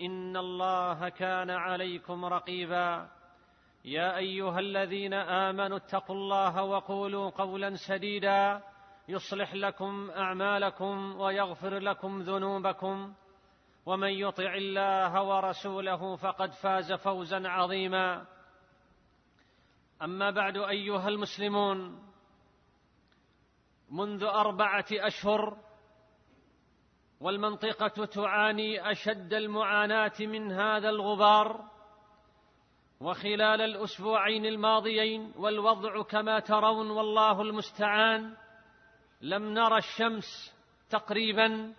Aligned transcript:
إن 0.00 0.36
الله 0.36 1.08
كان 1.08 1.50
عليكم 1.50 2.24
رقيبا. 2.24 3.08
يا 3.84 4.16
أيها 4.16 4.58
الذين 4.58 5.14
آمنوا 5.14 5.76
اتقوا 5.76 6.16
الله 6.16 6.62
وقولوا 6.62 7.30
قولا 7.30 7.74
سديدا. 7.74 8.62
يصلح 9.08 9.54
لكم 9.54 10.10
أعمالكم 10.10 11.20
ويغفر 11.20 11.78
لكم 11.78 12.22
ذنوبكم. 12.22 13.14
ومن 13.86 14.08
يطع 14.08 14.54
الله 14.54 15.22
ورسوله 15.22 16.16
فقد 16.16 16.52
فاز 16.52 16.92
فوزا 16.92 17.48
عظيما. 17.48 18.26
أما 20.02 20.30
بعد 20.30 20.56
أيها 20.56 21.08
المسلمون 21.08 22.10
منذ 23.90 24.24
أربعة 24.24 24.86
أشهر 24.92 25.56
والمنطقة 27.20 28.04
تعاني 28.04 28.90
أشد 28.90 29.34
المعاناة 29.34 30.12
من 30.20 30.52
هذا 30.52 30.88
الغبار 30.88 31.64
وخلال 33.00 33.60
الأسبوعين 33.60 34.46
الماضيين 34.46 35.32
والوضع 35.36 36.02
كما 36.02 36.40
ترون 36.40 36.90
والله 36.90 37.42
المستعان 37.42 38.36
لم 39.20 39.42
نرى 39.42 39.78
الشمس 39.78 40.54
تقريبا 40.90 41.74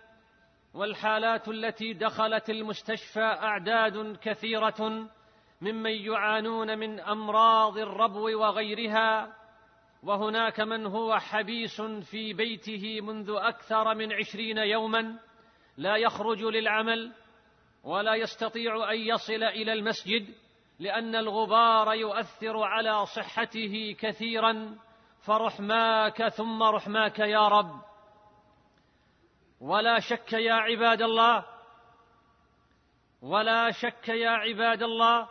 والحالات 0.74 1.48
التي 1.48 1.92
دخلت 1.92 2.50
المستشفى 2.50 3.20
أعداد 3.20 4.16
كثيرة 4.16 5.08
ممن 5.60 5.90
يعانون 5.90 6.78
من 6.78 7.00
أمراض 7.00 7.78
الربو 7.78 8.38
وغيرها 8.40 9.36
وهناك 10.02 10.60
من 10.60 10.86
هو 10.86 11.18
حبيس 11.18 11.80
في 11.80 12.32
بيته 12.32 13.00
منذ 13.00 13.30
أكثر 13.36 13.94
من 13.94 14.12
عشرين 14.12 14.58
يوما. 14.58 15.18
لا 15.76 15.96
يخرج 15.96 16.42
للعمل 16.42 17.12
ولا 17.84 18.14
يستطيع 18.14 18.92
أن 18.92 18.98
يصل 18.98 19.42
إلى 19.42 19.72
المسجد 19.72 20.34
لأن 20.78 21.16
الغبار 21.16 21.94
يؤثر 21.94 22.62
على 22.62 23.06
صحته 23.06 23.96
كثيرا. 23.98 24.78
فرحماك 25.26 26.28
ثم 26.28 26.62
رحماك 26.62 27.18
يا 27.18 27.48
رب. 27.48 27.80
ولا 29.60 29.98
شك 29.98 30.32
يا 30.32 30.54
عباد 30.54 31.02
الله 31.02 31.44
ولا 33.22 33.70
شك 33.70 34.08
يا 34.08 34.30
عباد 34.30 34.82
الله 34.82 35.28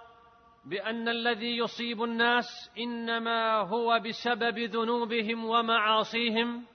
بأن 0.65 1.09
الذي 1.09 1.57
يصيب 1.57 2.03
الناس 2.03 2.71
إنما 2.77 3.59
هو 3.59 3.99
بسبب 3.99 4.59
ذنوبهم 4.59 5.45
ومعاصيهم. 5.45 6.65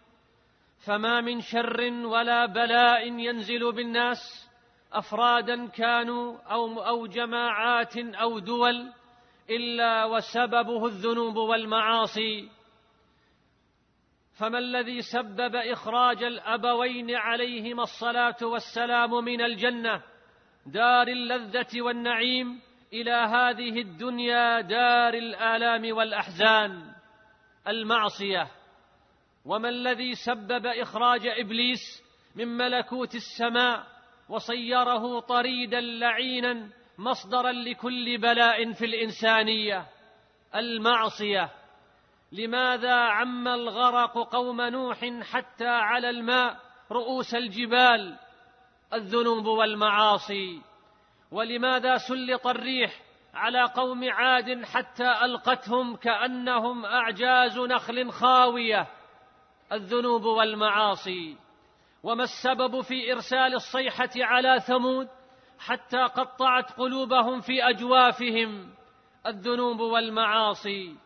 فما 0.84 1.20
من 1.20 1.40
شر 1.40 1.80
ولا 2.04 2.46
بلاء 2.46 3.08
ينزل 3.08 3.72
بالناس 3.72 4.46
أفرادا 4.92 5.66
كانوا 5.68 6.38
أو 6.38 6.82
أو 6.82 7.06
جماعات 7.06 7.96
أو 7.96 8.38
دول 8.38 8.92
إلا 9.50 10.04
وسببه 10.04 10.86
الذنوب 10.86 11.36
والمعاصي. 11.36 12.50
فما 14.38 14.58
الذي 14.58 15.02
سبب 15.02 15.56
إخراج 15.56 16.22
الأبوين 16.22 17.14
عليهما 17.14 17.82
الصلاة 17.82 18.36
والسلام 18.42 19.24
من 19.24 19.40
الجنة؟ 19.40 20.02
دار 20.66 21.08
اللذة 21.08 21.82
والنعيم 21.82 22.60
إلى 22.92 23.12
هذه 23.12 23.80
الدنيا 23.80 24.60
دار 24.60 25.14
الآلام 25.14 25.96
والأحزان. 25.96 26.92
المعصية. 27.68 28.48
وما 29.46 29.68
الذي 29.68 30.14
سبب 30.14 30.66
إخراج 30.66 31.26
إبليس 31.26 32.02
من 32.36 32.48
ملكوت 32.48 33.14
السماء 33.14 33.86
وصيره 34.28 35.20
طريدا 35.20 35.80
لعينا 35.80 36.68
مصدرا 36.98 37.52
لكل 37.52 38.18
بلاء 38.18 38.72
في 38.72 38.84
الإنسانية؟ 38.84 39.86
المعصية. 40.54 41.50
لماذا 42.32 42.94
عم 42.94 43.48
الغرق 43.48 44.18
قوم 44.32 44.60
نوح 44.60 45.04
حتى 45.22 45.68
على 45.68 46.10
الماء 46.10 46.56
رؤوس 46.92 47.34
الجبال؟ 47.34 48.16
الذنوب 48.94 49.46
والمعاصي. 49.46 50.60
ولماذا 51.32 51.96
سلط 51.96 52.46
الريح 52.46 53.02
على 53.34 53.62
قوم 53.62 54.10
عاد 54.10 54.64
حتى 54.64 55.24
ألقتهم 55.24 55.96
كأنهم 55.96 56.84
أعجاز 56.84 57.58
نخل 57.58 58.10
خاوية؟ 58.10 58.95
الذنوب 59.72 60.24
والمعاصي 60.24 61.36
وما 62.02 62.24
السبب 62.24 62.80
في 62.80 63.12
إرسال 63.12 63.54
الصيحة 63.54 64.10
على 64.16 64.60
ثمود 64.60 65.08
حتى 65.58 66.02
قطعت 66.02 66.72
قلوبهم 66.72 67.40
في 67.40 67.62
أجوافهم؟ 67.62 68.70
الذنوب 69.26 69.80
والمعاصي. 69.80 70.96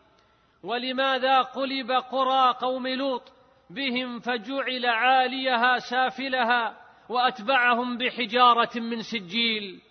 ولماذا 0.63 1.41
قلب 1.41 1.91
قرى 1.91 2.53
قوم 2.53 2.87
لوط 2.87 3.31
بهم 3.69 4.19
فجعل 4.19 4.85
عاليها 4.85 5.77
سافلها 5.77 6.77
وأتبعهم 7.09 7.97
بحجارة 7.97 8.79
من 8.79 9.01
سجيل؟ 9.01 9.81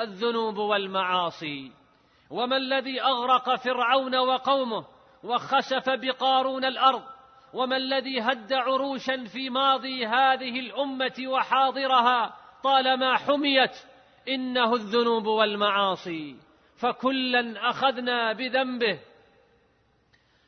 الذنوب 0.00 0.56
والمعاصي. 0.56 1.72
وما 2.30 2.56
الذي 2.56 3.02
أغرق 3.02 3.54
فرعون 3.54 4.16
وقومه 4.16 4.86
وخسف 5.24 5.90
بقارون 5.90 6.64
الأرض 6.64 7.13
وما 7.54 7.76
الذي 7.76 8.20
هد 8.20 8.52
عروشا 8.52 9.24
في 9.24 9.50
ماضي 9.50 10.06
هذه 10.06 10.60
الأمة 10.60 11.24
وحاضرها 11.26 12.36
طالما 12.64 13.16
حميت 13.16 13.76
إنه 14.28 14.74
الذنوب 14.74 15.26
والمعاصي. 15.26 16.36
فكلا 16.80 17.70
أخذنا 17.70 18.32
بذنبه 18.32 19.00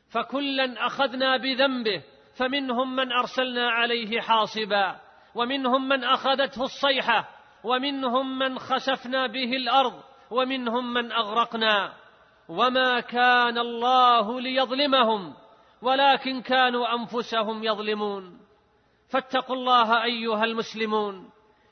فكلا 0.09 0.85
أخذنا 0.85 1.37
بذنبه 1.37 2.03
فمنهم 2.37 2.95
من 2.95 3.11
أرسلنا 3.11 3.69
عليه 3.69 4.21
حاصبا 4.21 4.99
ومنهم 5.35 5.87
من 5.87 6.03
أخذته 6.03 6.63
الصيحة 6.63 7.29
ومنهم 7.63 8.39
من 8.39 8.59
خسفنا 8.59 9.27
به 9.27 9.55
الأرض 9.55 10.03
ومنهم 10.31 10.93
من 10.93 11.11
أغرقنا. 11.11 11.93
وما 12.49 12.99
كان 12.99 13.57
الله 13.57 14.41
ليظلمهم 14.41 15.33
ولكن 15.81 16.41
كانوا 16.41 16.95
أنفسهم 16.95 17.63
يظلمون. 17.63 18.39
فاتقوا 19.09 19.55
الله 19.55 20.03
أيها 20.03 20.43
المسلمون. 20.43 21.29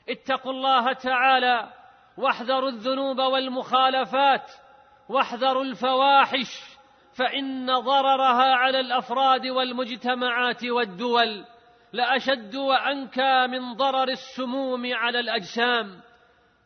اتقوا 0.08 0.52
الله 0.52 0.92
تعالى. 0.92 1.72
واحذروا 2.18 2.68
الذنوب 2.68 3.18
والمخالفات. 3.18 4.50
واحذروا 5.08 5.64
الفواحش. 5.64 6.76
فإن 7.18 7.66
ضررها 7.66 8.54
على 8.54 8.80
الأفراد 8.80 9.46
والمجتمعات 9.46 10.64
والدول. 10.64 11.44
لأشد 11.92 12.56
وأنكى 12.56 13.46
من 13.46 13.72
ضرر 13.72 14.08
السموم 14.08 14.94
على 14.94 15.20
الأجسام. 15.20 16.00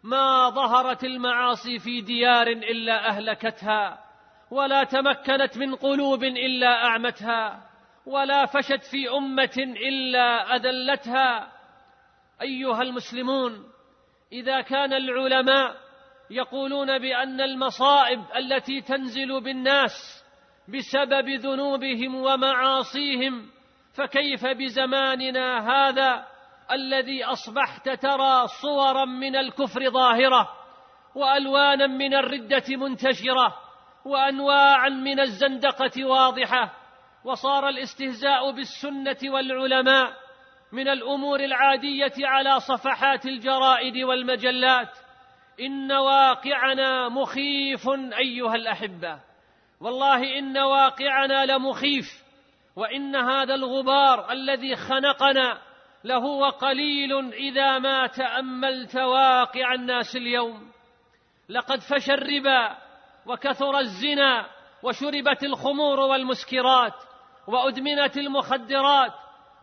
ما 0.03 0.51
ظهرت 0.51 1.05
المعاصي 1.05 1.79
في 1.79 2.01
ديار 2.01 2.47
إلا 2.47 3.09
أهلكتها. 3.09 4.10
ولا 4.51 4.85
تمكنت 4.85 5.59
من 5.59 5.75
قلوب 5.75 6.25
إلا 6.25 6.85
أعمتها 6.85 7.71
ولا 8.07 8.47
فشت 8.47 8.85
في 8.91 9.11
أمة 9.11 9.75
إلا 9.89 10.57
أذلتها. 10.57 11.53
أيها 12.43 12.83
المسلمون 12.83 13.67
إذا 14.33 14.61
كان 14.61 14.93
العلماء 14.93 15.77
يقولون 16.31 16.99
بأن 16.99 17.41
المصائب 17.41 18.25
التي 18.37 18.81
تنزل 18.81 19.41
بالناس 19.41 20.25
بسبب 20.69 21.29
ذنوبهم 21.29 22.15
ومعاصيهم 22.15 23.51
فكيف 23.95 24.47
بزماننا 24.47 25.69
هذا 25.71 26.27
الذي 26.73 27.25
أصبحت 27.25 27.89
ترى 27.89 28.47
صورا 28.63 29.05
من 29.05 29.37
الكفر 29.37 29.91
ظاهرة 29.91 30.49
وألوانا 31.15 31.87
من 31.87 32.15
الردة 32.15 32.77
منتشرة؟ 32.77 33.70
وأنواعا 34.05 34.89
من 34.89 35.21
الزندقة 35.21 36.05
واضحة 36.05 36.73
وصار 37.25 37.69
الاستهزاء 37.69 38.51
بالسنة 38.51 39.33
والعلماء 39.33 40.13
من 40.73 40.89
الأمور 40.89 41.41
العادية 41.41 42.13
على 42.19 42.61
صفحات 42.61 43.27
الجرائد 43.27 43.97
والمجلات. 43.97 44.99
إن 45.61 45.93
واقعنا 45.93 47.09
مخيف 47.09 47.89
أيها 48.19 48.55
الأحبة. 48.55 49.21
والله 49.81 50.39
إن 50.39 50.59
واقعنا 50.59 51.47
لمخيف 51.47 52.07
وإن 52.77 53.17
هذا 53.17 53.55
الغبار 53.55 54.33
الذي 54.33 54.77
خنقنا 54.77 55.59
لهو 56.05 56.45
قليل 56.49 57.33
إذا 57.33 57.79
ما 57.79 58.07
تأملت 58.07 58.97
واقع 58.97 59.75
الناس 59.75 60.17
اليوم. 60.17 60.71
لقد 61.49 61.81
فشى 61.81 62.15
الربا 62.15 62.77
وكثر 63.31 63.79
الزنا 63.79 64.47
وشربت 64.83 65.43
الخمور 65.43 66.01
والمسكرات 66.01 66.95
وأدمنت 67.47 68.17
المخدرات 68.17 69.13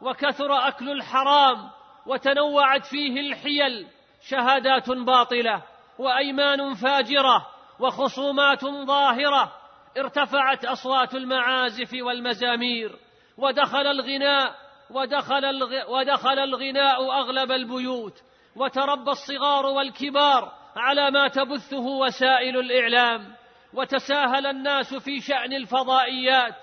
وكثر 0.01 0.67
أكل 0.67 0.89
الحرام 0.89 1.69
وتنوعت 2.05 2.85
فيه 2.85 3.19
الحيل 3.19 3.87
شهادات 4.29 4.89
باطلة 4.89 5.63
وأيمان 5.99 6.73
فاجرة 6.73 7.47
وخصومات 7.79 8.65
ظاهرة 8.65 9.53
ارتفعت 9.97 10.65
أصوات 10.65 11.15
المعازف 11.15 11.93
والمزامير 11.93 12.95
ودخل 13.37 13.87
الغناء 13.87 14.55
ودخل, 14.89 15.45
الغ... 15.45 15.91
ودخل 15.91 16.39
الغناء 16.39 17.11
أغلب 17.11 17.51
البيوت 17.51 18.23
وتربى 18.55 19.11
الصغار 19.11 19.65
والكبار 19.65 20.53
على 20.75 21.11
ما 21.11 21.27
تبثه 21.27 21.85
وسائل 21.85 22.59
الإعلام 22.59 23.35
وتساهل 23.73 24.45
الناس 24.45 24.93
في 24.93 25.19
شأن 25.19 25.53
الفضائيات 25.53 26.55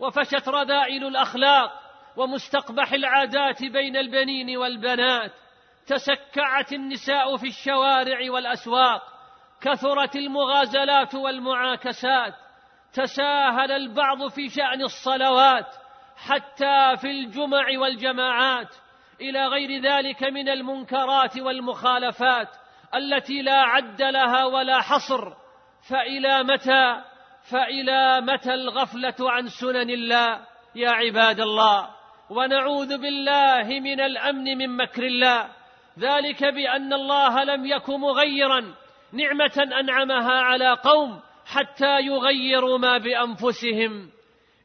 وفشت 0.00 0.48
رذائل 0.48 1.04
الأخلاق 1.04 1.82
ومستقبح 2.16 2.92
العادات 2.92 3.62
بين 3.64 3.96
البنين 3.96 4.56
والبنات 4.56 5.32
تسكعت 5.86 6.72
النساء 6.72 7.36
في 7.36 7.46
الشوارع 7.46 8.30
والأسواق 8.30 9.02
كثرت 9.60 10.16
المغازلات 10.16 11.14
والمعاكسات 11.14 12.34
تساهل 12.92 13.72
البعض 13.72 14.28
في 14.28 14.48
شأن 14.48 14.82
الصلوات 14.82 15.66
حتى 16.16 16.96
في 17.00 17.10
الجمع 17.10 17.78
والجماعات 17.78 18.74
إلى 19.20 19.46
غير 19.46 19.82
ذلك 19.82 20.22
من 20.22 20.48
المنكرات 20.48 21.38
والمخالفات 21.38 22.48
التي 22.94 23.42
لا 23.42 23.60
عد 23.60 24.02
لها 24.02 24.44
ولا 24.44 24.80
حصر 24.80 25.41
فإلى 25.88 26.42
متى؟ 26.42 27.02
فإلى 27.50 28.20
متى 28.20 28.54
الغفلة 28.54 29.14
عن 29.20 29.48
سنن 29.48 29.90
الله؟ 29.90 30.40
يا 30.74 30.90
عباد 30.90 31.40
الله 31.40 31.88
ونعوذ 32.30 32.98
بالله 32.98 33.80
من 33.80 34.00
الأمن 34.00 34.58
من 34.58 34.76
مكر 34.76 35.02
الله. 35.02 35.48
ذلك 35.98 36.44
بأن 36.44 36.92
الله 36.92 37.44
لم 37.44 37.66
يك 37.66 37.90
مغيرا 37.90 38.74
نعمة 39.12 39.68
أنعمها 39.80 40.40
على 40.40 40.72
قوم 40.72 41.20
حتى 41.46 42.00
يغيروا 42.00 42.78
ما 42.78 42.98
بأنفسهم. 42.98 44.10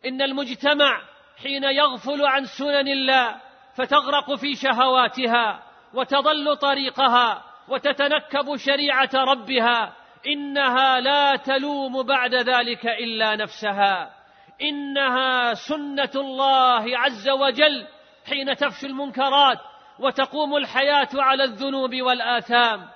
إن 0.05 0.21
المجتمع 0.21 1.01
حين 1.43 1.63
يغفل 1.63 2.25
عن 2.25 2.45
سنن 2.45 2.87
الله 2.87 3.35
فتغرق 3.75 4.35
في 4.35 4.55
شهواتها 4.55 5.63
وتضل 5.93 6.57
طريقها 6.57 7.43
وتتنكب 7.67 8.55
شريعة 8.55 9.09
ربها 9.13 9.93
إنها 10.27 10.99
لا 10.99 11.35
تلوم 11.35 12.03
بعد 12.03 12.35
ذلك 12.35 12.85
إلا 12.85 13.35
نفسها. 13.35 14.13
إنها 14.61 15.53
سنة 15.53 16.11
الله 16.15 16.97
عز 16.97 17.29
وجل 17.29 17.87
حين 18.25 18.55
تفشو 18.55 18.87
المنكرات 18.87 19.59
وتقوم 19.99 20.55
الحياة 20.55 21.09
على 21.13 21.43
الذنوب 21.43 21.95
والآثام. 21.95 22.87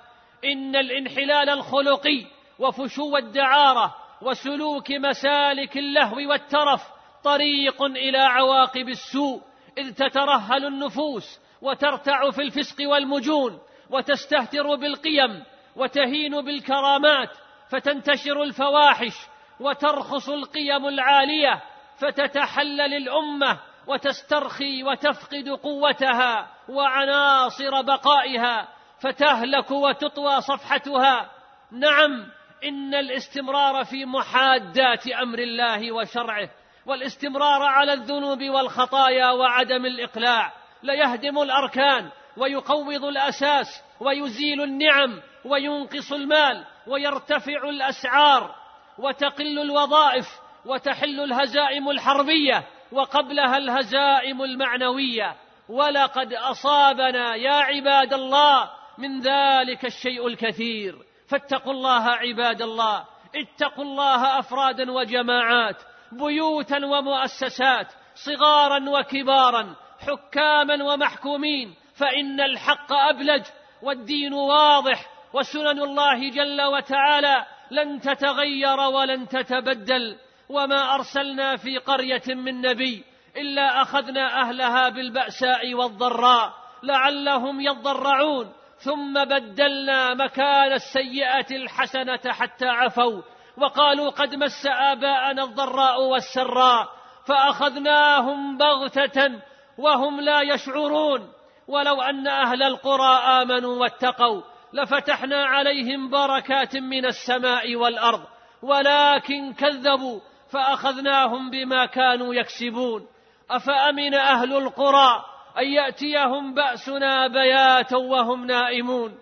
إن 0.44 0.76
الانحلال 0.76 1.50
الخلقي 1.50 2.26
وفشو 2.58 3.16
الدعارة 3.16 3.94
وسلوك 4.22 4.90
مسالك 4.90 5.78
اللهو 5.78 6.16
والترف 6.16 6.82
طريق 7.24 7.82
إلى 7.82 8.18
عواقب 8.18 8.88
السوء 8.88 9.40
إذ 9.78 9.94
تترهل 9.94 10.66
النفوس 10.66 11.40
وترتع 11.62 12.30
في 12.30 12.42
الفسق 12.42 12.88
والمجون 12.88 13.58
وتستهتر 13.90 14.74
بالقيم 14.74 15.44
وتهين 15.76 16.44
بالكرامات 16.44 17.30
فتنتشر 17.70 18.42
الفواحش 18.42 19.14
وترخص 19.60 20.28
القيم 20.28 20.86
العالية 20.88 21.62
فتتحلل 21.98 22.94
الأمة 22.94 23.60
وتسترخي 23.86 24.82
وتفقد 24.82 25.48
قوتها 25.48 26.50
وعناصر 26.68 27.82
بقائها 27.82 28.68
فتهلك 29.00 29.70
وتطوى 29.70 30.40
صفحتها. 30.40 31.30
نعم 31.72 32.28
إن 32.64 32.94
الاستمرار 32.94 33.84
في 33.84 34.04
محادات 34.04 35.08
أمر 35.08 35.38
الله 35.38 35.92
وشرعه 35.92 36.48
والاستمرار 36.86 37.62
على 37.62 37.92
الذنوب 37.92 38.42
والخطايا 38.42 39.30
وعدم 39.30 39.86
الإقلاع 39.86 40.52
ليهدم 40.82 41.38
الأركان 41.38 42.10
ويقوض 42.36 43.04
الأساس 43.04 43.82
ويزيل 44.00 44.62
النعم 44.62 45.20
وينقص 45.44 46.12
المال 46.12 46.64
ويرتفع 46.86 47.68
الأسعار 47.68 48.54
وتقل 48.98 49.58
الوظائف 49.58 50.26
وتحل 50.66 51.20
الهزائم 51.20 51.90
الحربية 51.90 52.66
وقبلها 52.92 53.56
الهزائم 53.56 54.42
المعنوية. 54.42 55.36
ولقد 55.68 56.32
أصابنا 56.32 57.34
يا 57.34 57.54
عباد 57.54 58.12
الله 58.12 58.70
من 58.98 59.20
ذلك 59.20 59.84
الشيء 59.84 60.26
الكثير. 60.26 60.98
فاتقوا 61.28 61.72
الله 61.72 62.04
عباد 62.08 62.62
الله. 62.62 63.04
اتقوا 63.36 63.84
الله 63.84 64.38
أفرادا 64.38 64.92
وجماعات 64.92 65.76
بيوتا 66.12 66.76
ومؤسسات 66.76 67.92
صغارا 68.14 68.90
وكبارا 68.90 69.74
حكاما 70.00 70.84
ومحكومين. 70.84 71.74
فإن 71.94 72.40
الحق 72.40 72.92
أبلج 72.92 73.42
والدين 73.82 74.32
واضح 74.32 75.11
وسنن 75.34 75.82
الله 75.82 76.30
جل 76.30 76.62
وتعالى 76.62 77.46
لن 77.70 78.00
تتغير 78.00 78.80
ولن 78.80 79.28
تتبدل 79.28 80.16
وما 80.48 80.94
أرسلنا 80.94 81.56
في 81.56 81.78
قرية 81.78 82.22
من 82.28 82.60
نبي 82.60 83.04
إلا 83.36 83.82
أخذنا 83.82 84.40
أهلها 84.40 84.88
بالبأساء 84.88 85.74
والضراء 85.74 86.52
لعلهم 86.82 87.60
يضرعون 87.60 88.52
ثم 88.76 89.24
بدلنا 89.24 90.14
مكان 90.14 90.72
السيئة 90.72 91.56
الحسنة 91.56 92.20
حتى 92.26 92.66
عفوا 92.66 93.22
وقالوا 93.56 94.10
قد 94.10 94.34
مس 94.34 94.66
آباءنا 94.66 95.44
الضراء 95.44 96.02
والسراء 96.02 96.88
فأخذناهم 97.26 98.56
بغتة 98.56 99.40
وهم 99.78 100.20
لا 100.20 100.40
يشعرون 100.40 101.32
ولو 101.68 102.02
أن 102.02 102.28
أهل 102.28 102.62
القرى 102.62 103.42
آمنوا 103.42 103.80
واتقوا 103.80 104.42
لفتحنا 104.72 105.44
عليهم 105.44 106.10
بركات 106.10 106.76
من 106.76 107.06
السماء 107.06 107.76
والأرض 107.76 108.22
ولكن 108.62 109.52
كذبوا 109.52 110.20
فأخذناهم 110.52 111.50
بما 111.50 111.86
كانوا 111.86 112.34
يكسبون. 112.34 113.06
أفأمن 113.50 114.14
أهل 114.14 114.56
القرى 114.56 115.24
أن 115.58 115.66
يأتيهم 115.66 116.54
بأسنا 116.54 117.26
بياتا 117.26 117.96
وهم 117.96 118.46
نائمون؟ 118.46 119.18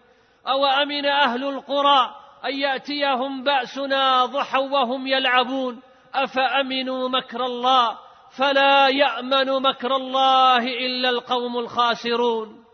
أو 0.48 0.66
أمن 0.66 1.06
أهل 1.06 1.44
القرى 1.44 2.14
أن 2.44 2.54
يأتيهم 2.54 3.44
بأسنا 3.44 4.26
ضحى 4.26 4.58
وهم 4.58 5.06
يلعبون؟ 5.06 5.82
أفأمنوا 6.14 7.08
مكر 7.08 7.44
الله؟ 7.44 7.98
فلا 8.38 8.88
يأمن 8.88 9.62
مكر 9.62 9.96
الله 9.96 10.58
إلا 10.58 11.10
القوم 11.10 11.58
الخاسرون. 11.58 12.64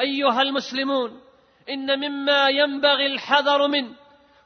أيها 0.00 0.42
المسلمون 0.42 1.20
إن 1.70 1.98
مما 1.98 2.48
ينبغي 2.48 3.06
الحذر 3.06 3.68
منه 3.68 3.94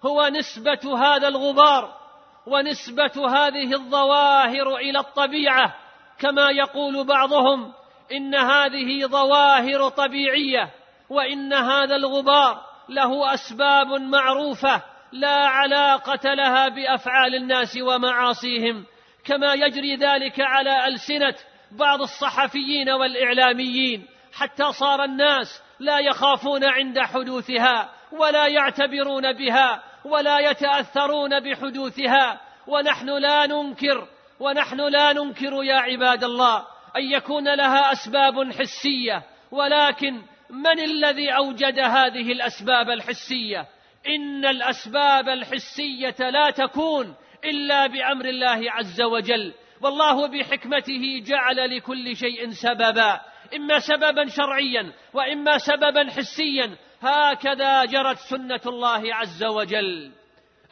هو 0.07 0.29
نسبة 0.29 0.99
هذا 0.99 1.29
الغبار 1.29 2.05
ونسبة 2.47 3.29
هذه 3.29 3.75
الظواهر 3.75 4.77
إلى 4.77 4.99
الطبيعة 4.99 5.75
كما 6.19 6.51
يقول 6.51 7.07
بعضهم 7.07 7.73
إن 8.13 8.35
هذه 8.35 9.07
ظواهر 9.07 9.89
طبيعية 9.89 10.71
وإن 11.11 11.53
هذا 11.53 11.97
الغبار 11.97 12.61
له 12.89 13.35
أسباب 13.35 13.87
معروفة 13.87 14.83
لا 15.13 15.47
علاقة 15.47 16.35
لها 16.35 16.69
بأفعال 16.69 17.35
الناس 17.35 17.77
ومعاصيهم 17.77 18.85
كما 19.25 19.55
يجري 19.55 19.97
ذلك 19.97 20.41
على 20.41 20.87
ألسنة 20.87 21.35
بعض 21.73 22.01
الصحفيين 22.01 22.91
والإعلاميين. 22.91 24.07
حتى 24.35 24.73
صار 24.73 25.05
الناس 25.05 25.63
لا 25.81 25.99
يخافون 25.99 26.65
عند 26.65 27.01
حدوثها 27.01 27.91
ولا 28.13 28.47
يعتبرون 28.47 29.33
بها 29.33 29.83
ولا 30.05 30.39
يتأثرون 30.39 31.41
بحدوثها. 31.41 32.41
ونحن 32.67 33.09
لا 33.09 33.47
ننكر 33.47 34.09
ونحن 34.41 34.81
لا 34.81 35.13
ننكر 35.13 35.65
يا 35.65 35.77
عباد 35.77 36.25
الله 36.25 36.67
أن 36.97 37.03
يكون 37.03 37.55
لها 37.55 37.93
أسباب 37.93 38.53
حسية. 38.53 39.23
ولكن 39.51 40.23
من 40.51 40.81
الذي 40.81 41.31
أوجد 41.37 41.79
هذه 41.79 42.33
الأسباب 42.33 42.91
الحسية؟ 42.91 43.67
إن 44.07 44.47
الأسباب 44.47 45.29
الحسية 45.29 46.31
لا 46.31 46.51
تكون 46.51 47.15
إلا 47.45 47.87
بأمر 47.87 48.25
الله 48.25 48.73
عز 48.73 49.03
وجل. 49.03 49.55
والله 49.81 50.27
بحكمته 50.27 51.23
جعل 51.27 51.77
لكل 51.77 52.17
شيء 52.17 52.51
سببا. 52.51 53.21
إما 53.57 53.79
سببا 53.79 54.27
شرعيا 54.29 54.93
وإما 55.13 55.59
سببا 55.59 56.11
حسيا. 56.11 56.77
هكذا 57.03 57.85
جرت 57.85 58.19
سنة 58.19 58.61
الله 58.67 59.15
عز 59.15 59.45
وجل. 59.45 60.13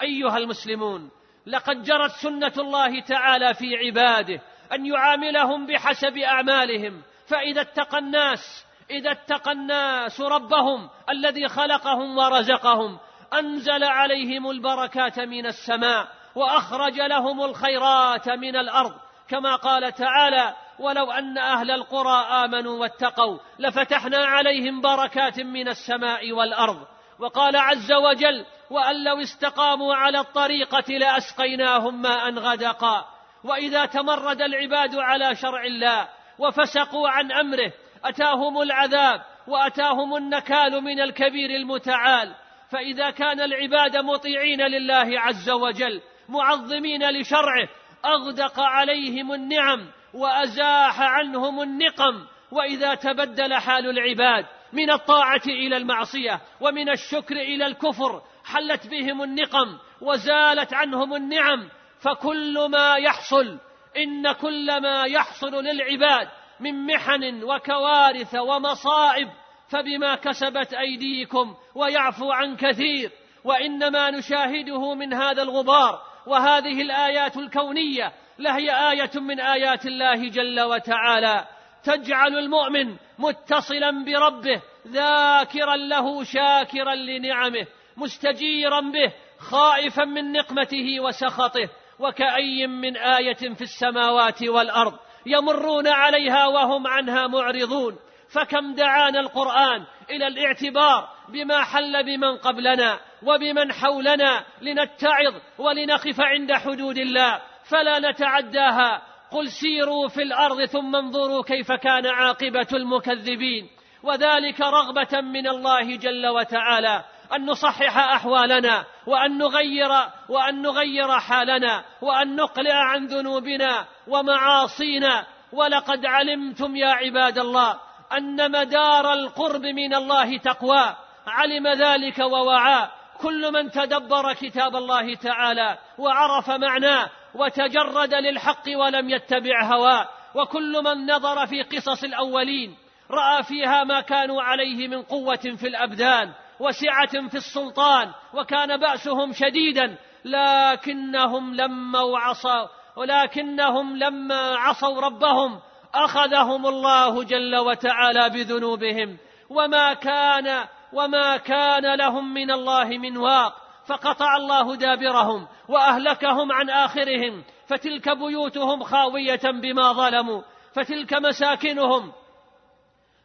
أيها 0.03 0.37
المسلمون 0.37 1.11
لقد 1.47 1.83
جرت 1.83 2.11
سنة 2.11 2.53
الله 2.59 3.01
تعالى 3.01 3.55
في 3.55 3.77
عباده 3.77 4.41
أن 4.73 4.87
يعاملهم 4.87 5.67
بحسب 5.67 6.17
أعمالهم. 6.19 7.03
فإذا 7.27 7.61
اتقى 7.61 7.99
الناس 7.99 8.67
إذا 8.91 9.13
اتقى 9.13 9.53
الناس 9.53 10.21
ربهم 10.21 10.91
الذي 11.11 11.49
خلقهم 11.49 12.19
ورزقهم 12.19 12.99
أنزل 13.35 13.85
عليهم 13.85 14.51
البركات 14.51 15.21
من 15.21 15.47
السماء 15.47 16.09
وأخرج 16.35 17.01
لهم 17.01 17.45
الخيرات 17.45 18.29
من 18.29 18.57
الأرض. 18.57 18.95
كما 19.29 19.57
قال 19.57 19.93
تعالى 19.93 20.55
ولو 20.79 21.11
أن 21.11 21.39
أهل 21.39 21.71
القرى 21.71 22.45
آمنوا 22.45 22.81
واتقوا 22.81 23.39
لفتحنا 23.59 24.25
عليهم 24.27 24.81
بركات 24.81 25.41
من 25.41 25.69
السماء 25.69 26.33
والأرض. 26.33 26.87
وقال 27.19 27.57
عز 27.57 27.93
وجل 27.93 28.47
وأن 28.71 29.05
لو 29.05 29.21
استقاموا 29.21 29.95
على 29.95 30.21
الطريقة 30.21 30.85
لأسقيناهم 30.99 32.03
ماء 32.03 32.35
غدقا 32.35 33.05
وإذا 33.45 33.87
تمرد 33.87 34.43
العباد 34.43 34.97
على 34.97 35.35
شرع 35.35 35.65
الله 35.65 36.09
وفسقوا 36.39 37.09
عن 37.09 37.33
أمره 37.33 37.73
أتاهم 38.05 38.63
العذاب 38.63 39.23
وأتاهم 39.47 40.17
النكال 40.17 40.85
من 40.85 41.01
الكبير 41.01 41.51
المتعال. 41.51 42.35
فإذا 42.73 43.11
كان 43.11 43.41
العباد 43.41 43.97
مطيعين 43.97 44.61
لله 44.61 45.21
عز 45.21 45.51
وجل 45.51 46.01
معظمين 46.29 47.11
لشرعه 47.11 47.69
أغدق 48.05 48.61
عليهم 48.61 49.33
النعم 49.33 49.91
وأزاح 50.15 51.01
عنهم 51.01 51.63
النقم 51.63 52.27
وإذا 52.51 52.95
تبدل 52.95 53.55
حال 53.55 53.91
العباد 53.91 54.47
من 54.73 54.91
الطاعة 54.91 55.43
إلى 55.47 55.77
المعصية 55.77 56.41
ومن 56.61 56.89
الشكر 56.89 57.37
إلى 57.37 57.67
الكفر 57.67 58.23
حلت 58.45 58.87
بهم 58.87 59.23
النقم 59.23 59.79
وزالت 60.01 60.75
عنهم 60.75 61.15
النعم 61.15 61.69
فكل 62.01 62.69
ما 62.71 62.97
يحصل 62.97 63.59
إن 63.97 64.33
كل 64.33 64.83
ما 64.83 65.05
يحصل 65.05 65.55
للعباد 65.55 66.29
من 66.61 66.87
محن 66.87 67.43
وكوارث 67.43 68.35
ومصائب 68.35 69.29
فبما 69.69 70.15
كسبت 70.15 70.75
أيديكم 70.75 71.55
ويعفو 71.75 72.33
عن 72.33 72.57
كثير 72.57 73.11
وإنما 73.45 74.11
نشاهده 74.11 74.95
من 74.95 75.15
هذا 75.15 75.43
الغبار 75.43 76.03
وهذه 76.27 76.83
الآيات 76.83 77.37
الكونية 77.37 78.13
لهي 78.39 78.91
آية 78.91 79.21
من 79.21 79.41
آيات 79.41 79.87
الله 79.87 80.29
جل 80.29 80.61
وتعالى. 80.61 81.47
تجعل 81.85 82.39
المؤمن 82.39 82.97
متصلا 83.19 84.05
بربه 84.05 84.63
ذاكرا 84.89 85.77
له 85.77 86.25
شاكرا 86.25 86.95
لنعمه 86.95 87.67
مستجيرا 87.97 88.81
به 88.81 89.13
خائفا 89.39 90.05
من 90.05 90.33
نقمته 90.33 91.01
وسخطه. 91.01 91.69
وكأي 91.99 92.67
من 92.67 92.97
آية 92.97 93.55
في 93.55 93.63
السماوات 93.63 94.43
والأرض 94.43 94.99
يمرون 95.27 95.89
عليها 95.89 96.47
وهم 96.47 96.87
عنها 96.87 97.27
معرضون. 97.27 97.99
فكم 98.33 98.75
دعانا 98.75 99.21
القرآن 99.21 99.85
إلى 100.11 100.27
الاعتبار 100.27 101.09
بما 101.29 101.65
حل 101.65 102.03
بمن 102.05 102.37
قبلنا 102.37 103.01
وبمن 103.23 103.73
حولنا 103.73 104.45
لنتعظ 104.63 105.35
ولنقف 105.59 106.21
عند 106.21 106.53
حدود 106.53 106.99
الله. 106.99 107.43
فلا 107.65 108.11
نتعداها. 108.11 109.03
قل 109.31 109.49
سيروا 109.49 110.09
في 110.09 110.23
الأرض 110.23 110.65
ثم 110.65 110.97
انظروا 110.97 111.43
كيف 111.43 111.73
كان 111.73 112.07
عاقبة 112.07 112.67
المكذبين. 112.73 113.69
وذلك 114.03 114.61
رغبة 114.61 115.21
من 115.21 115.49
الله 115.49 115.97
جل 115.97 116.27
وتعالى. 116.27 117.05
أن 117.37 117.47
نصحح 117.47 117.99
أحوالنا 117.99 118.85
وأن 119.07 119.39
نغير 119.39 119.91
وأن 120.29 120.63
نغير 120.63 121.19
حالنا 121.19 121.85
وأن 122.01 122.37
نقلع 122.37 122.75
عن 122.75 123.07
ذنوبنا 123.07 123.87
ومعاصينا. 124.09 125.27
ولقد 125.53 126.07
علمتم 126.07 126.77
يا 126.77 126.89
عباد 126.89 127.39
الله 127.39 127.81
أن 128.17 128.51
مدار 128.51 129.13
القرب 129.13 129.63
من 129.63 129.95
الله 129.95 130.39
تقوى. 130.39 130.97
علم 131.27 131.69
ذلك 131.69 132.19
ووعى. 132.19 132.89
كل 133.23 133.53
من 133.53 133.71
تدبر 133.71 134.33
كتاب 134.33 134.77
الله 134.77 135.15
تعالى 135.15 135.79
وعرف 135.99 136.51
معناه 136.51 137.11
وتجرد 137.35 138.15
للحق 138.15 138.69
ولم 138.77 139.11
يتبع 139.11 139.65
هواه. 139.65 140.09
وكل 140.35 140.83
من 140.85 141.07
نظر 141.11 141.47
في 141.47 141.63
قصص 141.63 142.05
الأولين 142.05 142.77
رأى 143.11 143.43
فيها 143.43 143.85
ما 143.85 144.01
كانوا 144.01 144.43
عليه 144.43 144.89
من 144.89 145.03
قوة 145.03 145.57
في 145.57 145.67
الأبدان 145.67 146.33
وسعة 146.61 147.29
في 147.29 147.35
السلطان 147.35 148.13
وكان 148.35 148.77
بأسهم 148.77 149.33
شديدا. 149.33 149.97
لكنهم 150.25 151.55
لما 151.55 152.19
عصوا 152.19 152.69
ولكنهم 152.97 153.97
لما 153.97 154.57
عصوا 154.57 155.01
ربهم 155.01 155.61
أخذهم 155.95 156.67
الله 156.67 157.25
جل 157.25 157.57
وتعالى 157.57 158.31
بذنوبهم. 158.31 159.17
وما 159.51 159.95
كان 159.95 160.65
وما 160.93 161.37
كان 161.37 161.95
لهم 161.95 162.35
من 162.35 162.51
الله 162.51 162.85
من 162.85 163.17
واق. 163.17 163.62
فقطع 163.87 164.37
الله 164.37 164.77
دابرهم 164.77 165.49
وأهلكهم 165.69 166.53
عن 166.53 166.71
آخرهم 166.71 167.45
فتلك 167.67 168.09
بيوتهم 168.09 168.83
خاوية 168.83 169.41
بما 169.45 169.93
ظلموا 169.93 170.43
فتلك 170.75 171.15
مساكنهم. 171.15 172.13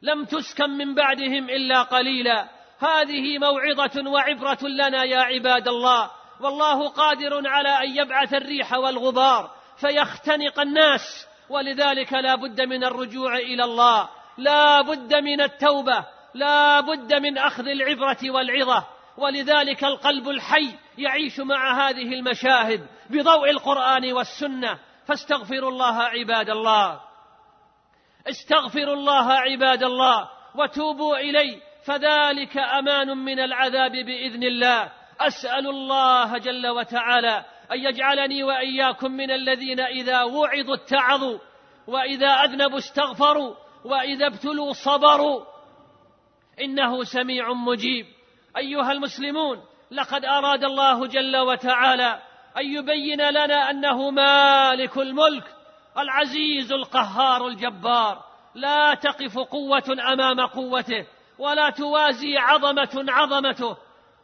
لم 0.01 0.25
تسكن 0.25 0.69
من 0.69 0.95
بعدهم 0.95 1.49
إلا 1.49 1.81
قليلا. 1.81 2.47
هذه 2.79 3.37
موعظة 3.37 4.09
وعبرة 4.09 4.67
لنا 4.67 5.03
يا 5.03 5.19
عباد 5.19 5.67
الله. 5.67 6.11
والله 6.41 6.89
قادر 6.89 7.47
على 7.47 7.69
أن 7.69 7.97
يبعث 7.97 8.33
الريح 8.33 8.73
والغبار 8.73 9.51
فيختنق 9.77 10.59
الناس. 10.59 11.27
ولذلك 11.49 12.13
لا 12.13 12.35
بد 12.35 12.61
من 12.61 12.83
الرجوع 12.83 13.37
إلى 13.37 13.63
الله. 13.63 14.09
لا 14.37 14.81
بد 14.81 15.15
من 15.15 15.41
التوبة. 15.41 16.05
لا 16.33 16.79
بد 16.79 17.13
من 17.13 17.37
أخذ 17.37 17.67
العبرة 17.67 18.31
والعظة. 18.31 18.96
ولذلك 19.17 19.83
القلب 19.83 20.29
الحي 20.29 20.73
يعيش 20.97 21.39
مع 21.39 21.89
هذه 21.89 22.13
المشاهد 22.13 22.87
بضوء 23.09 23.49
القرآن 23.49 24.13
والسنة. 24.13 24.79
فاستغفروا 25.07 25.71
الله 25.71 25.97
عباد 25.97 26.49
الله. 26.49 26.99
استغفروا 28.29 28.93
الله 28.93 29.31
عباد 29.31 29.83
الله 29.83 30.29
وتوبوا 30.55 31.17
إليه. 31.17 31.59
فذلك 31.85 32.57
أمان 32.57 33.17
من 33.17 33.39
العذاب 33.39 33.91
بإذن 33.91 34.43
الله. 34.43 34.91
أسأل 35.19 35.67
الله 35.67 36.37
جل 36.37 36.67
وتعالى 36.67 37.45
أن 37.71 37.79
يجعلني 37.79 38.43
وإياكم 38.43 39.11
من 39.11 39.31
الذين 39.31 39.79
إذا 39.79 40.23
وعظوا 40.23 40.75
اتعظوا 40.75 41.39
وإذا 41.87 42.27
أذنبوا 42.27 42.77
استغفروا 42.77 43.55
وإذا 43.85 44.27
ابتلوا 44.27 44.73
صبروا. 44.73 45.45
إنه 46.61 47.03
سميع 47.03 47.53
مجيب. 47.53 48.16
أيها 48.57 48.91
المسلمون 48.91 49.63
لقد 49.91 50.25
أراد 50.25 50.63
الله 50.63 51.07
جل 51.07 51.37
وتعالى 51.37 52.21
أن 52.57 52.65
يبين 52.65 53.29
لنا 53.29 53.69
أنه 53.69 54.09
مالك 54.11 54.97
الملك 54.97 55.43
العزيز 55.97 56.73
القهار 56.73 57.47
الجبار. 57.47 58.23
لا 58.55 58.93
تقف 58.93 59.37
قوة 59.39 59.97
أمام 60.13 60.41
قوته 60.45 61.05
ولا 61.39 61.69
توازي 61.69 62.37
عظمة 62.37 63.05
عظمته. 63.09 63.77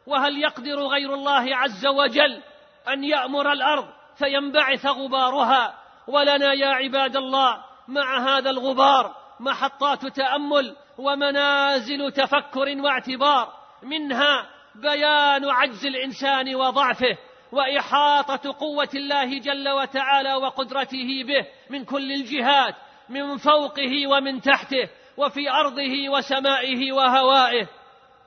وهل 0.06 0.42
يقدر 0.42 0.86
غير 0.86 1.14
الله 1.14 1.56
عز 1.56 1.86
وجل 1.86 2.42
أن 2.88 3.04
يأمر 3.04 3.52
الأرض 3.52 3.88
فينبعث 4.18 4.86
غبارها؟ 4.86 5.74
ولنا 6.06 6.52
يا 6.52 6.68
عباد 6.68 7.16
الله 7.16 7.64
مع 7.88 8.18
هذا 8.18 8.50
الغبار 8.50 9.16
محطات 9.40 10.06
تأمل 10.06 10.76
ومنازل 10.98 12.12
تفكر 12.12 12.80
واعتبار. 12.80 13.63
منها 13.84 14.46
بيان 14.74 15.50
عجز 15.50 15.86
الإنسان 15.86 16.54
وضعفه 16.54 17.18
وإحاطة 17.52 18.54
قوة 18.60 18.88
الله 18.94 19.38
جل 19.38 19.68
وتعالى 19.68 20.34
وقدرته 20.34 21.24
به 21.24 21.46
من 21.70 21.84
كل 21.84 22.12
الجهات 22.12 22.74
من 23.08 23.36
فوقه 23.36 24.06
ومن 24.06 24.40
تحته 24.40 24.88
وفي 25.16 25.50
أرضه 25.50 26.08
وسمائه 26.08 26.92
وهوائه. 26.92 27.68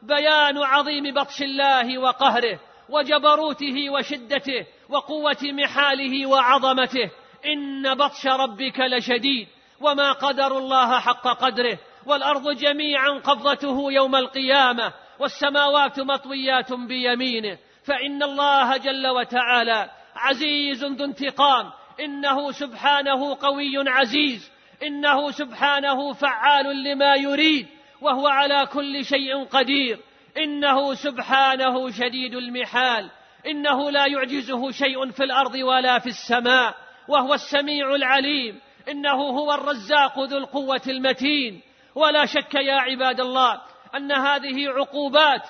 بيان 0.01 0.57
عظيم 0.57 1.13
بطش 1.13 1.41
الله 1.41 1.97
وقهره 1.97 2.59
وجبروته 2.89 3.89
وشدته 3.89 4.65
وقوة 4.89 5.37
محاله 5.43 6.27
وعظمته. 6.27 7.11
إن 7.45 7.95
بطش 7.95 8.27
ربك 8.27 8.79
لشديد 8.79 9.47
وما 9.81 10.11
قدر 10.11 10.57
الله 10.57 10.99
حق 10.99 11.27
قدره. 11.27 11.79
والأرض 12.05 12.51
جميعا 12.51 13.09
قبضته 13.09 13.91
يوم 13.91 14.15
القيامة. 14.15 14.93
والسماوات 15.19 15.99
مطويات 15.99 16.73
بيمينه 16.73 17.57
فإن 17.83 18.23
الله 18.23 18.77
جل 18.77 19.07
وتعالى 19.07 19.89
عزيز 20.15 20.83
ذو 20.83 21.05
انتقام 21.05 21.71
إنه 21.99 22.51
سبحانه 22.51 23.35
قوي 23.35 23.89
عزيز 23.89 24.51
إنه 24.83 25.31
سبحانه 25.31 26.13
فعال 26.13 26.83
لما 26.83 27.15
يريد 27.15 27.67
وهو 28.01 28.27
على 28.27 28.65
كل 28.73 29.05
شيء 29.05 29.43
قدير 29.43 29.99
إنه 30.37 30.93
سبحانه 30.93 31.91
شديد 31.91 32.35
المحال 32.35 33.09
إنه 33.47 33.91
لا 33.91 34.05
يعجزه 34.05 34.71
شيء 34.71 35.11
في 35.11 35.23
الأرض 35.23 35.55
ولا 35.55 35.99
في 35.99 36.07
السماء 36.07 36.75
وهو 37.07 37.33
السميع 37.33 37.95
العليم 37.95 38.59
إنه 38.89 39.15
هو 39.15 39.53
الرزاق 39.53 40.19
ذو 40.19 40.37
القوة 40.37 40.81
المتين. 40.87 41.61
ولا 41.95 42.25
شك 42.25 42.55
يا 42.55 42.73
عباد 42.73 43.19
الله 43.19 43.61
أن 43.95 44.11
هذه 44.11 44.69
عقوبات 44.69 45.41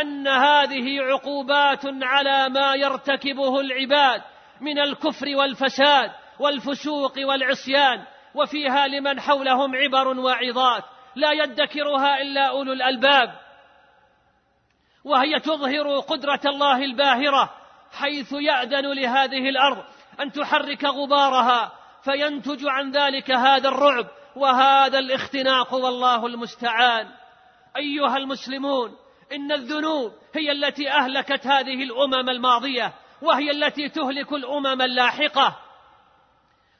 أن 0.00 0.28
هذه 0.28 1.00
عقوبات 1.00 1.82
على 2.02 2.48
ما 2.48 2.74
يرتكبه 2.74 3.60
العباد 3.60 4.22
من 4.60 4.78
الكفر 4.78 5.36
والفساد 5.36 6.10
والفسوق 6.38 7.12
والعصيان 7.18 8.04
وفيها 8.34 8.86
لمن 8.86 9.20
حولهم 9.20 9.76
عبر 9.76 10.08
وعظات 10.08 10.84
لا 11.16 11.32
يدكرها 11.32 12.20
إلا 12.20 12.48
أولو 12.48 12.72
الألباب. 12.72 13.34
وهي 15.04 15.40
تظهر 15.40 15.98
قدرة 16.00 16.40
الله 16.46 16.84
الباهرة 16.84 17.54
حيث 17.92 18.32
يأذن 18.32 18.92
لهذه 18.92 19.48
الأرض 19.48 19.84
أن 20.20 20.32
تحرك 20.32 20.84
غبارها 20.84 21.72
فينتج 22.04 22.66
عن 22.66 22.90
ذلك 22.90 23.30
هذا 23.30 23.68
الرعب 23.68 24.06
وهذا 24.36 24.98
الاختناق 24.98 25.74
والله 25.74 26.26
المستعان. 26.26 27.08
أيها 27.76 28.16
المسلمون 28.16 28.96
إن 29.32 29.52
الذنوب 29.52 30.12
هي 30.34 30.52
التي 30.52 30.90
أهلكت 30.90 31.46
هذه 31.46 31.82
الأمم 31.82 32.30
الماضية 32.30 32.92
وهي 33.22 33.50
التي 33.50 33.88
تهلك 33.88 34.32
الأمم 34.32 34.82
اللاحقة. 34.82 35.56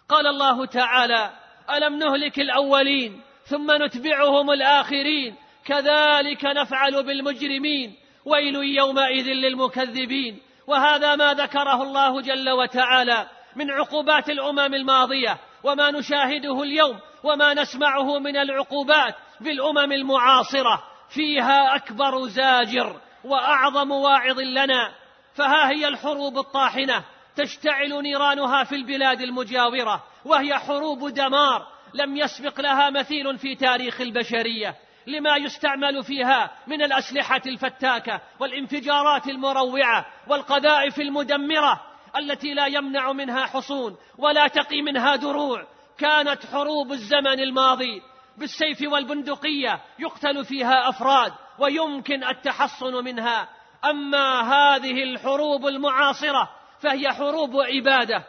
قال 0.09 0.27
الله 0.27 0.67
تعالى 0.67 1.31
ألم 1.71 1.99
نهلك 1.99 2.41
الأولين 2.41 3.21
ثم 3.45 3.83
نتبعهم 3.85 4.51
الآخرين؟ 4.51 5.35
كذلك 5.65 6.45
نفعل 6.45 7.03
بالمجرمين. 7.07 7.95
ويل 8.25 8.55
يومئذ 8.55 9.27
للمكذبين. 9.27 10.39
وهذا 10.67 11.17
ما 11.17 11.35
ذكره 11.35 11.83
الله 11.83 12.21
جل 12.21 12.51
وتعالى 12.51 13.29
من 13.57 13.71
عقوبات 13.71 14.31
الأمم 14.31 14.75
الماضية 14.75 15.39
وما 15.65 15.91
نشاهده 15.91 16.63
اليوم 16.63 16.99
وما 17.27 17.55
نسمعه 17.55 18.19
من 18.19 18.37
العقوبات 18.37 19.15
بالامم 19.41 19.93
المعاصرة 19.93 20.83
فيها 21.09 21.77
أكبر 21.77 22.29
زاجر 22.29 23.01
وأعظم 23.25 23.91
واعظ 23.91 24.41
لنا. 24.41 24.93
فها 25.35 25.71
هي 25.71 25.89
الحروب 25.89 26.39
الطاحنة 26.39 27.05
تشتعل 27.37 28.03
نيرانها 28.03 28.65
في 28.65 28.75
البلاد 28.75 29.21
المجاورة 29.21 30.05
وهي 30.25 30.59
حروب 30.59 31.09
دمار 31.09 31.67
لم 31.95 32.17
يسبق 32.17 32.61
لها 32.61 32.91
مثيل 32.91 33.39
في 33.39 33.55
تاريخ 33.55 34.01
البشرية. 34.01 34.77
لما 35.07 35.37
يستعمل 35.37 36.05
فيها 36.05 36.51
من 36.67 36.83
الأسلحة 36.83 37.43
الفتاكة 37.47 38.21
والانفجارات 38.41 39.27
المروعة 39.27 40.07
والقذائف 40.29 41.01
المدمرة 41.01 41.81
التي 42.17 42.55
لا 42.55 42.67
يمنع 42.67 43.13
منها 43.13 43.47
حصون 43.47 43.97
ولا 44.19 44.49
تقي 44.49 44.83
منها 44.83 45.17
دروع 45.17 45.67
كانت 45.99 46.47
حروب 46.47 46.93
الزمن 46.93 47.41
الماضي 47.41 48.03
بالسيف 48.37 48.93
والبندقية 48.93 49.81
يقتل 49.99 50.45
فيها 50.45 50.89
أفراد 50.89 51.33
ويمكن 51.59 52.25
التحصن 52.25 53.05
منها. 53.05 53.49
أما 53.85 54.41
هذه 54.41 55.03
الحروب 55.03 55.67
المعاصرة 55.67 56.51
فهي 56.81 57.13
حروب 57.13 57.57
عبادة 57.57 58.25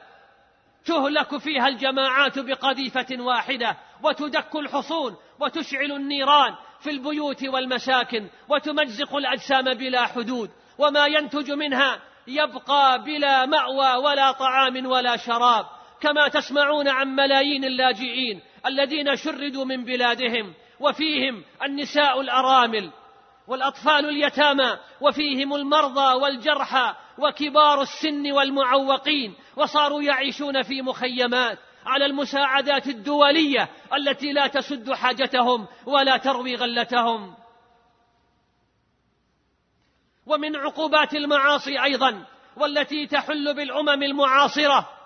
تهلك 0.85 1.37
فيها 1.37 1.67
الجماعات 1.67 2.39
بقذيفة 2.39 3.07
واحدة 3.19 3.77
وتدك 4.03 4.55
الحصون 4.55 5.15
وتشعل 5.39 5.91
النيران 5.91 6.55
في 6.79 6.89
البيوت 6.89 7.43
والمساكن 7.43 8.29
وتمزق 8.49 9.15
الأجسام 9.15 9.73
بلا 9.73 10.05
حدود 10.05 10.49
وما 10.77 11.05
ينتج 11.05 11.51
منها 11.51 11.99
يبقى 12.27 13.03
بلا 13.03 13.45
مأوى 13.45 13.95
ولا 14.03 14.31
طعام 14.31 14.85
ولا 14.85 15.17
شراب. 15.17 15.65
كما 16.01 16.27
تسمعون 16.27 16.87
عن 16.87 17.07
ملايين 17.07 17.65
اللاجئين 17.65 18.41
الذين 18.65 19.15
شردوا 19.15 19.65
من 19.65 19.83
بلادهم 19.83 20.53
وفيهم 20.79 21.43
النساء 21.63 22.21
الأرامل 22.21 22.91
والأطفال 23.47 24.09
اليتامى 24.09 24.77
وفيهم 25.01 25.55
المرضى 25.55 26.13
والجرحى 26.13 26.95
وكبار 27.17 27.81
السن 27.81 28.31
والمعوقين 28.31 29.35
وصاروا 29.55 30.01
يعيشون 30.01 30.63
في 30.63 30.81
مخيمات 30.81 31.59
على 31.85 32.05
المساعدات 32.05 32.87
الدولية 32.87 33.69
التي 33.93 34.31
لا 34.33 34.47
تسد 34.47 34.93
حاجتهم 34.93 35.67
ولا 35.85 36.17
تروي 36.17 36.55
غلتهم. 36.55 37.35
ومن 40.25 40.55
عقوبات 40.55 41.13
المعاصي 41.13 41.83
أيضا 41.83 42.25
والتي 42.57 43.07
تحل 43.07 43.55
بالأمم 43.55 44.03
المعاصرة 44.03 44.96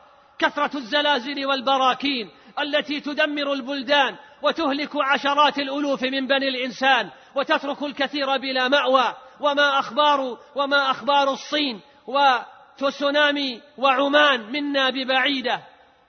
كثرة 0.42 0.78
الزلازل 0.78 1.46
والبراكين 1.46 2.30
التي 2.60 3.00
تدمر 3.00 3.54
البلدان 3.54 4.16
وتهلك 4.42 4.90
عشرات 4.96 5.58
الألوف 5.58 6.04
من 6.04 6.28
بني 6.28 6.48
الإنسان 6.48 7.10
وتترك 7.36 7.84
الكثير 7.84 8.38
بلا 8.38 8.68
مأوى. 8.68 9.14
وما 9.40 9.80
أخبار 9.80 10.38
وما 10.56 10.92
أخبار 10.92 11.34
الصين 11.34 11.82
وتسونامي 12.08 13.62
وعمان 13.78 14.52
منا 14.52 14.90
ببعيدة. 14.90 15.62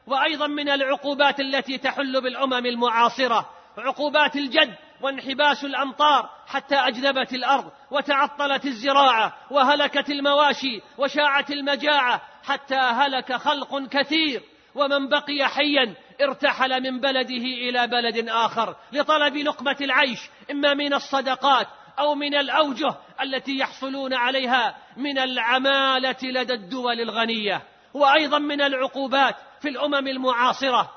وأيضا 0.06 0.46
من 0.46 0.68
العقوبات 0.68 1.40
التي 1.40 1.78
تحل 1.78 2.20
بالأمم 2.20 2.66
المعاصرة 2.66 3.50
عقوبات 3.78 4.36
الجد 4.36 4.74
وانحباس 5.02 5.64
الأمطار 5.64 6.30
حتى 6.46 6.74
اجذبت 6.74 7.32
الأرض 7.32 7.72
وتعطلت 7.90 8.64
الزراعة 8.64 9.34
وهلكت 9.50 10.10
المواشي 10.10 10.82
وشاعت 10.98 11.50
المجاعة 11.50 12.22
حتى 12.44 12.74
هلك 12.74 13.32
خلق 13.32 13.88
كثير. 13.88 14.42
ومن 14.74 15.08
بقي 15.08 15.48
حيا 15.48 15.94
ارتحل 16.22 16.82
من 16.82 17.00
بلده 17.00 17.44
إلى 17.44 17.86
بلد 17.86 18.28
آخر 18.28 18.76
لطلب 18.92 19.36
لقمة 19.36 19.76
العيش 19.80 20.18
إما 20.50 20.74
من 20.74 20.94
الصدقات 20.94 21.66
أو 21.98 22.14
من 22.14 22.34
الأوجه 22.34 22.94
التي 23.20 23.58
يحصلون 23.58 24.14
عليها 24.14 24.76
من 24.96 25.18
العمالة 25.18 26.16
لدى 26.22 26.54
الدول 26.54 27.00
الغنية. 27.00 27.62
وأيضا 27.94 28.38
من 28.38 28.60
العقوبات 28.60 29.36
في 29.60 29.68
الأمم 29.68 30.08
المعاصرة. 30.08 30.90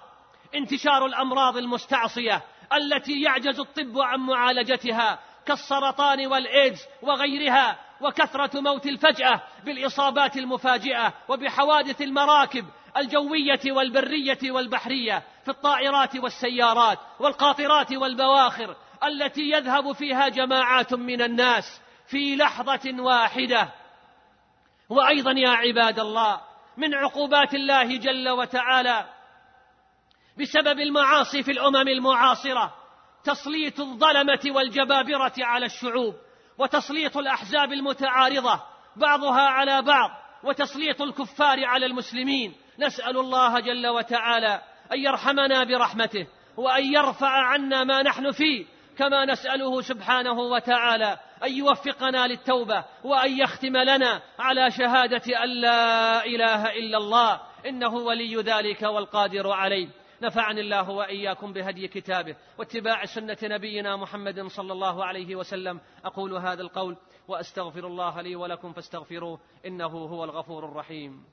انتشار 0.55 1.05
الأمراض 1.05 1.57
المستعصية 1.57 2.41
التي 2.73 3.21
يعجز 3.21 3.59
الطب 3.59 3.99
عن 3.99 4.19
معالجتها 4.19 5.19
كالسرطان 5.45 6.27
والإيدز 6.27 6.79
وغيرها 7.01 7.79
وكثرة 8.01 8.59
موت 8.61 8.85
الفجأة 8.85 9.41
بالإصابات 9.63 10.37
المفاجئة 10.37 11.13
وبحوادث 11.29 12.01
المراكب 12.01 12.65
الجوية 12.97 13.59
والبرية 13.65 14.39
والبحرية 14.43 15.23
في 15.43 15.51
الطائرات 15.51 16.15
والسيارات 16.15 16.99
والقاطرات 17.19 17.93
والبواخر 17.93 18.75
التي 19.03 19.41
يذهب 19.41 19.91
فيها 19.91 20.29
جماعات 20.29 20.93
من 20.93 21.21
الناس 21.21 21.81
في 22.07 22.35
لحظة 22.35 23.01
واحدة. 23.01 23.69
وأيضا 24.89 25.31
يا 25.31 25.49
عباد 25.49 25.99
الله 25.99 26.41
من 26.77 26.93
عقوبات 26.93 27.53
الله 27.53 27.97
جل 27.97 28.29
وتعالى 28.29 29.05
بسبب 30.39 30.79
المعاصي 30.79 31.43
في 31.43 31.51
الأمم 31.51 31.87
المعاصرة 31.87 32.73
تسليط 33.23 33.79
الظلمة 33.79 34.39
والجبابرة 34.45 35.33
على 35.39 35.65
الشعوب 35.65 36.15
وتسليط 36.57 37.17
الأحزاب 37.17 37.73
المتعارضة 37.73 38.61
بعضها 38.95 39.41
على 39.41 39.81
بعض 39.81 40.09
وتسليط 40.43 41.01
الكفار 41.01 41.65
على 41.65 41.85
المسلمين. 41.85 42.53
نسأل 42.79 43.17
الله 43.17 43.59
جل 43.59 43.87
وتعالى 43.87 44.61
أن 44.93 44.99
يرحمنا 44.99 45.63
برحمته 45.63 46.27
وأن 46.57 46.93
يرفع 46.93 47.29
عنا 47.29 47.83
ما 47.83 48.03
نحن 48.03 48.31
فيه 48.31 48.65
كما 48.97 49.25
نسأله 49.25 49.81
سبحانه 49.81 50.39
وتعالى 50.39 51.17
أن 51.43 51.51
يوفقنا 51.51 52.27
للتوبة 52.27 52.85
وأن 53.03 53.31
يختم 53.39 53.77
لنا 53.77 54.21
على 54.39 54.71
شهادة 54.71 55.43
أن 55.43 55.49
لا 55.49 56.25
إله 56.25 56.65
إلا 56.65 56.97
الله 56.97 57.41
إنه 57.65 57.93
ولي 57.93 58.35
ذلك 58.35 58.81
والقادر 58.81 59.51
عليه. 59.51 59.87
نفعني 60.21 60.61
الله 60.61 60.89
وإياكم 60.89 61.53
بهدي 61.53 61.87
كتابه 61.87 62.35
واتباع 62.57 63.05
سنة 63.05 63.37
نبينا 63.43 63.95
محمد 63.95 64.47
صلى 64.47 64.73
الله 64.73 65.05
عليه 65.05 65.35
وسلم. 65.35 65.79
أقول 66.05 66.37
هذا 66.37 66.61
القول 66.61 66.97
وأستغفر 67.27 67.87
الله 67.87 68.21
لي 68.21 68.35
ولكم 68.35 68.73
فاستغفروه 68.73 69.39
إنه 69.65 69.87
هو 69.87 70.23
الغفور 70.23 70.65
الرحيم. 70.65 71.25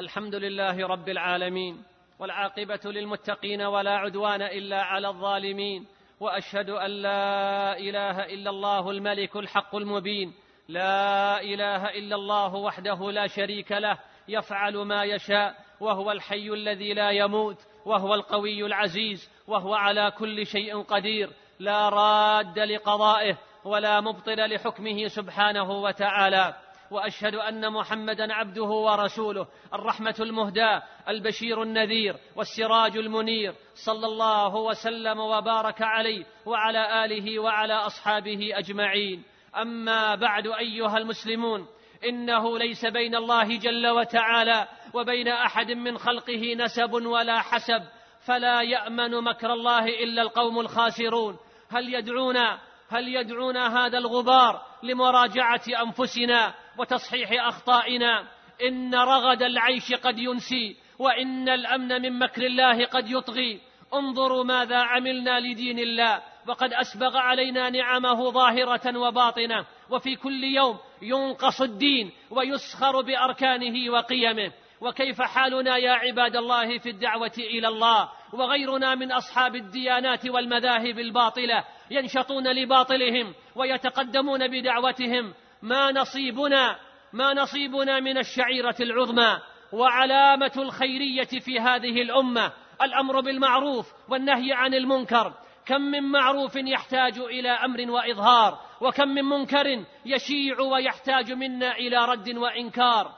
الحمد 0.00 0.34
لله 0.34 0.86
رب 0.86 1.08
العالمين 1.08 1.82
والعاقبة 2.18 2.80
للمتقين 2.84 3.62
ولا 3.62 3.90
عدوان 3.90 4.42
إلا 4.42 4.82
على 4.82 5.08
الظالمين 5.08 5.86
وأشهد 6.20 6.70
أن 6.70 6.90
لا 6.90 7.78
إله 7.78 8.24
إلا 8.24 8.50
الله 8.50 8.90
الملك 8.90 9.36
الحق 9.36 9.76
المبين 9.76 10.34
لا 10.68 11.40
إله 11.40 11.90
إلا 11.90 12.16
الله 12.16 12.54
وحده 12.54 13.10
لا 13.10 13.26
شريك 13.26 13.72
له 13.72 13.98
يفعل 14.28 14.76
ما 14.76 15.04
يشاء 15.04 15.56
وهو 15.80 16.12
الحي 16.12 16.48
الذي 16.48 16.94
لا 16.94 17.10
يموت 17.10 17.58
وهو 17.86 18.14
القوي 18.14 18.66
العزيز 18.66 19.30
وهو 19.46 19.74
على 19.74 20.10
كل 20.18 20.46
شيء 20.46 20.82
قدير 20.82 21.30
لا 21.58 21.88
راد 21.88 22.58
لقضائه 22.58 23.38
ولا 23.64 24.00
مبطل 24.00 24.54
لحكمه 24.54 25.08
سبحانه 25.08 25.70
وتعالى. 25.70 26.54
وأشهد 26.90 27.34
أن 27.34 27.72
محمدا 27.72 28.34
عبده 28.34 28.62
ورسوله 28.62 29.46
الرحمة 29.74 30.14
المهداة 30.20 30.82
البشير 31.08 31.62
النذير 31.62 32.16
والسراج 32.36 32.96
المنير 32.96 33.54
صلى 33.74 34.06
الله 34.06 34.56
وسلم 34.56 35.18
وبارك 35.18 35.82
عليه 35.82 36.24
وعلى 36.46 37.04
آله 37.04 37.38
وعلى 37.38 37.74
أصحابه 37.74 38.50
أجمعين. 38.52 39.22
أما 39.56 40.14
بعد 40.14 40.46
أيها 40.46 40.98
المسلمون 40.98 41.66
إنه 42.04 42.58
ليس 42.58 42.86
بين 42.86 43.14
الله 43.14 43.58
جل 43.58 43.88
وتعالى 43.88 44.68
وبين 44.94 45.28
أحد 45.28 45.70
من 45.70 45.98
خلقه 45.98 46.54
نسب 46.54 46.92
ولا 46.92 47.38
حسب 47.40 47.82
فلا 48.26 48.62
يأمن 48.62 49.10
مكر 49.10 49.52
الله 49.52 49.84
إلا 49.84 50.22
القوم 50.22 50.60
الخاسرون. 50.60 51.38
هل 51.70 51.94
يدعونا 51.94 52.58
هل 52.90 53.08
يدعونا 53.08 53.86
هذا 53.86 53.98
الغبار 53.98 54.62
لمراجعة 54.82 55.62
أنفسنا 55.82 56.54
وتصحيح 56.80 57.46
أخطائنا. 57.46 58.28
إن 58.68 58.94
رغد 58.94 59.42
العيش 59.42 59.92
قد 59.92 60.18
ينسي 60.18 60.76
وإن 60.98 61.48
الأمن 61.48 62.02
من 62.02 62.18
مكر 62.18 62.46
الله 62.46 62.86
قد 62.86 63.10
يطغي. 63.10 63.60
انظروا 63.94 64.44
ماذا 64.44 64.76
عملنا 64.76 65.40
لدين 65.40 65.78
الله. 65.78 66.22
وقد 66.48 66.72
أسبغ 66.72 67.16
علينا 67.16 67.70
نعمه 67.70 68.30
ظاهرة 68.30 68.98
وباطنة. 68.98 69.66
وفي 69.90 70.16
كل 70.16 70.44
يوم 70.44 70.78
ينقص 71.02 71.60
الدين 71.60 72.10
ويسخر 72.30 73.00
بأركانه 73.00 73.92
وقيمه. 73.92 74.52
وكيف 74.80 75.22
حالنا 75.22 75.76
يا 75.76 75.92
عباد 75.92 76.36
الله 76.36 76.78
في 76.78 76.90
الدعوة 76.90 77.32
إلى 77.38 77.68
الله؟ 77.68 78.08
وغيرنا 78.32 78.94
من 78.94 79.12
أصحاب 79.12 79.56
الديانات 79.56 80.28
والمذاهب 80.28 80.98
الباطلة 80.98 81.64
ينشطون 81.90 82.52
لباطلهم 82.52 83.34
ويتقدمون 83.56 84.48
بدعوتهم. 84.48 85.34
ما 85.62 85.92
نصيبنا 85.92 86.78
ما 87.12 87.34
نصيبنا 87.34 88.00
من 88.00 88.18
الشعيرة 88.18 88.76
العظمى 88.80 89.38
وعلامة 89.72 90.52
الخيرية 90.56 91.40
في 91.44 91.60
هذه 91.60 92.02
الأمة. 92.02 92.52
الأمر 92.82 93.20
بالمعروف 93.20 93.92
والنهي 94.08 94.52
عن 94.52 94.74
المنكر. 94.74 95.34
كم 95.66 95.80
من 95.80 96.02
معروف 96.02 96.56
يحتاج 96.56 97.18
إلى 97.18 97.50
أمر 97.50 97.90
وإظهار 97.90 98.60
وكم 98.80 99.08
من 99.08 99.24
منكر 99.24 99.84
يشيع 100.06 100.60
ويحتاج 100.60 101.32
منا 101.32 101.76
إلى 101.76 101.96
رد 101.96 102.36
وإنكار. 102.36 103.14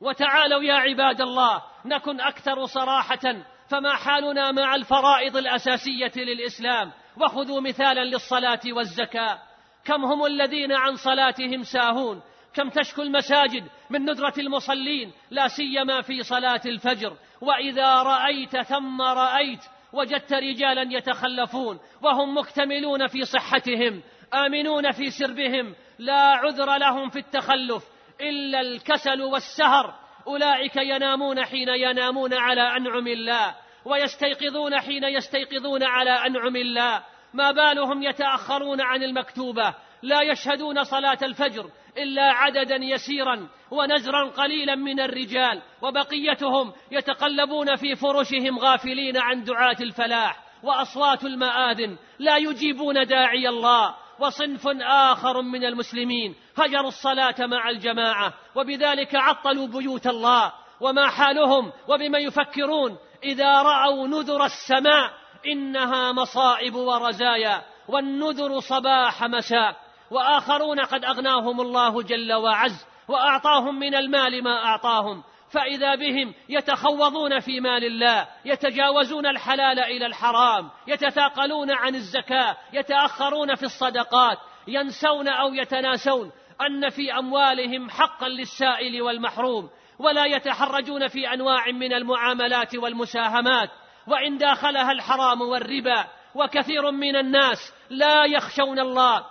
وتعالوا 0.00 0.62
يا 0.62 0.74
عباد 0.74 1.20
الله 1.20 1.62
نكن 1.84 2.20
أكثر 2.20 2.66
صراحة 2.66 3.42
فما 3.68 3.96
حالنا 3.96 4.52
مع 4.52 4.74
الفرائض 4.74 5.36
الأساسية 5.36 6.12
للإسلام. 6.16 6.92
وخذوا 7.16 7.60
مثالا 7.60 8.04
للصلاة 8.04 8.60
والزكاة. 8.66 9.38
كم 9.84 10.04
هم 10.04 10.24
الذين 10.24 10.72
عن 10.72 10.96
صلاتهم 10.96 11.62
ساهون؟ 11.62 12.22
كم 12.54 12.68
تشكو 12.68 13.02
المساجد 13.02 13.64
من 13.90 14.02
ندرة 14.02 14.34
المصلين؟ 14.38 15.12
لا 15.30 15.48
سيما 15.48 16.00
في 16.00 16.22
صلاة 16.22 16.60
الفجر. 16.66 17.16
وإذا 17.40 17.94
رأيت 18.02 18.60
ثم 18.60 19.02
رأيت 19.02 19.60
وجدت 19.92 20.32
رجالا 20.32 20.96
يتخلفون 20.96 21.80
وهم 22.02 22.38
مكتملون 22.38 23.06
في 23.06 23.24
صحتهم 23.24 24.02
آمنون 24.34 24.92
في 24.92 25.10
سربهم 25.10 25.74
لا 25.98 26.22
عذر 26.22 26.76
لهم 26.76 27.08
في 27.08 27.18
التخلف. 27.18 27.84
إلا 28.20 28.60
الكسل 28.60 29.22
والسهر 29.22 29.94
أولئك 30.26 30.76
ينامون 30.76 31.44
حين 31.44 31.68
ينامون 31.68 32.34
على 32.34 32.76
أنعم 32.76 33.06
الله 33.06 33.54
ويستيقظون 33.84 34.80
حين 34.80 35.04
يستيقظون 35.04 35.82
على 35.82 36.10
أنعم 36.10 36.56
الله. 36.56 37.02
ما 37.34 37.50
بالهم 37.50 38.02
يتأخرون 38.02 38.80
عن 38.80 39.02
المكتوبة 39.02 39.74
لا 40.02 40.22
يشهدون 40.22 40.84
صلاة 40.84 41.18
الفجر 41.22 41.70
إلا 41.98 42.22
عددا 42.22 42.76
يسيرا 42.76 43.48
ونزرا 43.70 44.30
قليلا 44.30 44.74
من 44.74 45.00
الرجال 45.00 45.62
وبقيتهم 45.82 46.72
يتقلبون 46.90 47.76
في 47.76 47.96
فرشهم 47.96 48.58
غافلين 48.58 49.16
عن 49.16 49.44
دعاة 49.44 49.76
الفلاح 49.80 50.42
وأصوات 50.62 51.24
المآذن 51.24 51.96
لا 52.18 52.36
يجيبون 52.36 53.06
داعي 53.06 53.48
الله 53.48 53.94
وصنف 54.18 54.68
آخر 54.82 55.42
من 55.42 55.64
المسلمين 55.64 56.34
هجروا 56.56 56.88
الصلاة 56.88 57.34
مع 57.46 57.70
الجماعة 57.70 58.34
وبذلك 58.54 59.14
عطلوا 59.14 59.66
بيوت 59.66 60.06
الله 60.06 60.52
وما 60.80 61.08
حالهم 61.08 61.72
وبما 61.88 62.18
يفكرون 62.18 62.98
إذا 63.24 63.62
رأوا 63.62 64.08
نذر 64.08 64.44
السماء 64.44 65.21
إنها 65.46 66.12
مصائب 66.12 66.74
ورزايا 66.74 67.62
والنذر 67.88 68.60
صباح 68.60 69.24
مساء. 69.24 69.76
وآخرون 70.10 70.80
قد 70.80 71.04
أغناهم 71.04 71.60
الله 71.60 72.02
جل 72.02 72.32
وعز 72.32 72.86
وأعطاهم 73.08 73.78
من 73.78 73.94
المال 73.94 74.44
ما 74.44 74.64
أعطاهم. 74.64 75.22
فإذا 75.52 75.94
بهم 75.94 76.34
يتخوضون 76.48 77.40
في 77.40 77.60
مال 77.60 77.84
الله 77.84 78.28
يتجاوزون 78.44 79.26
الحلال 79.26 79.78
إلى 79.80 80.06
الحرام 80.06 80.70
يتثاقلون 80.86 81.70
عن 81.70 81.94
الزكاة 81.94 82.56
يتأخرون 82.72 83.54
في 83.54 83.62
الصدقات 83.62 84.38
ينسون 84.68 85.28
أو 85.28 85.54
يتناسون 85.54 86.32
أن 86.60 86.90
في 86.90 87.12
أموالهم 87.12 87.90
حقا 87.90 88.28
للسائل 88.28 89.02
والمحروم 89.02 89.70
ولا 89.98 90.24
يتحرجون 90.24 91.08
في 91.08 91.32
أنواع 91.34 91.70
من 91.70 91.92
المعاملات 91.92 92.74
والمساهمات. 92.74 93.70
وإن 94.06 94.38
داخلها 94.38 94.92
الحرام 94.92 95.40
والربا 95.40 96.06
وكثير 96.34 96.90
من 96.90 97.16
الناس 97.16 97.72
لا 97.90 98.24
يخشون 98.24 98.78
الله 98.78 99.26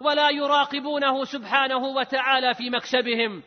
ولا 0.00 0.30
يراقبونه 0.30 1.24
سبحانه 1.24 1.78
وتعالى 1.78 2.54
في 2.54 2.70
مكسبهم. 2.70 3.42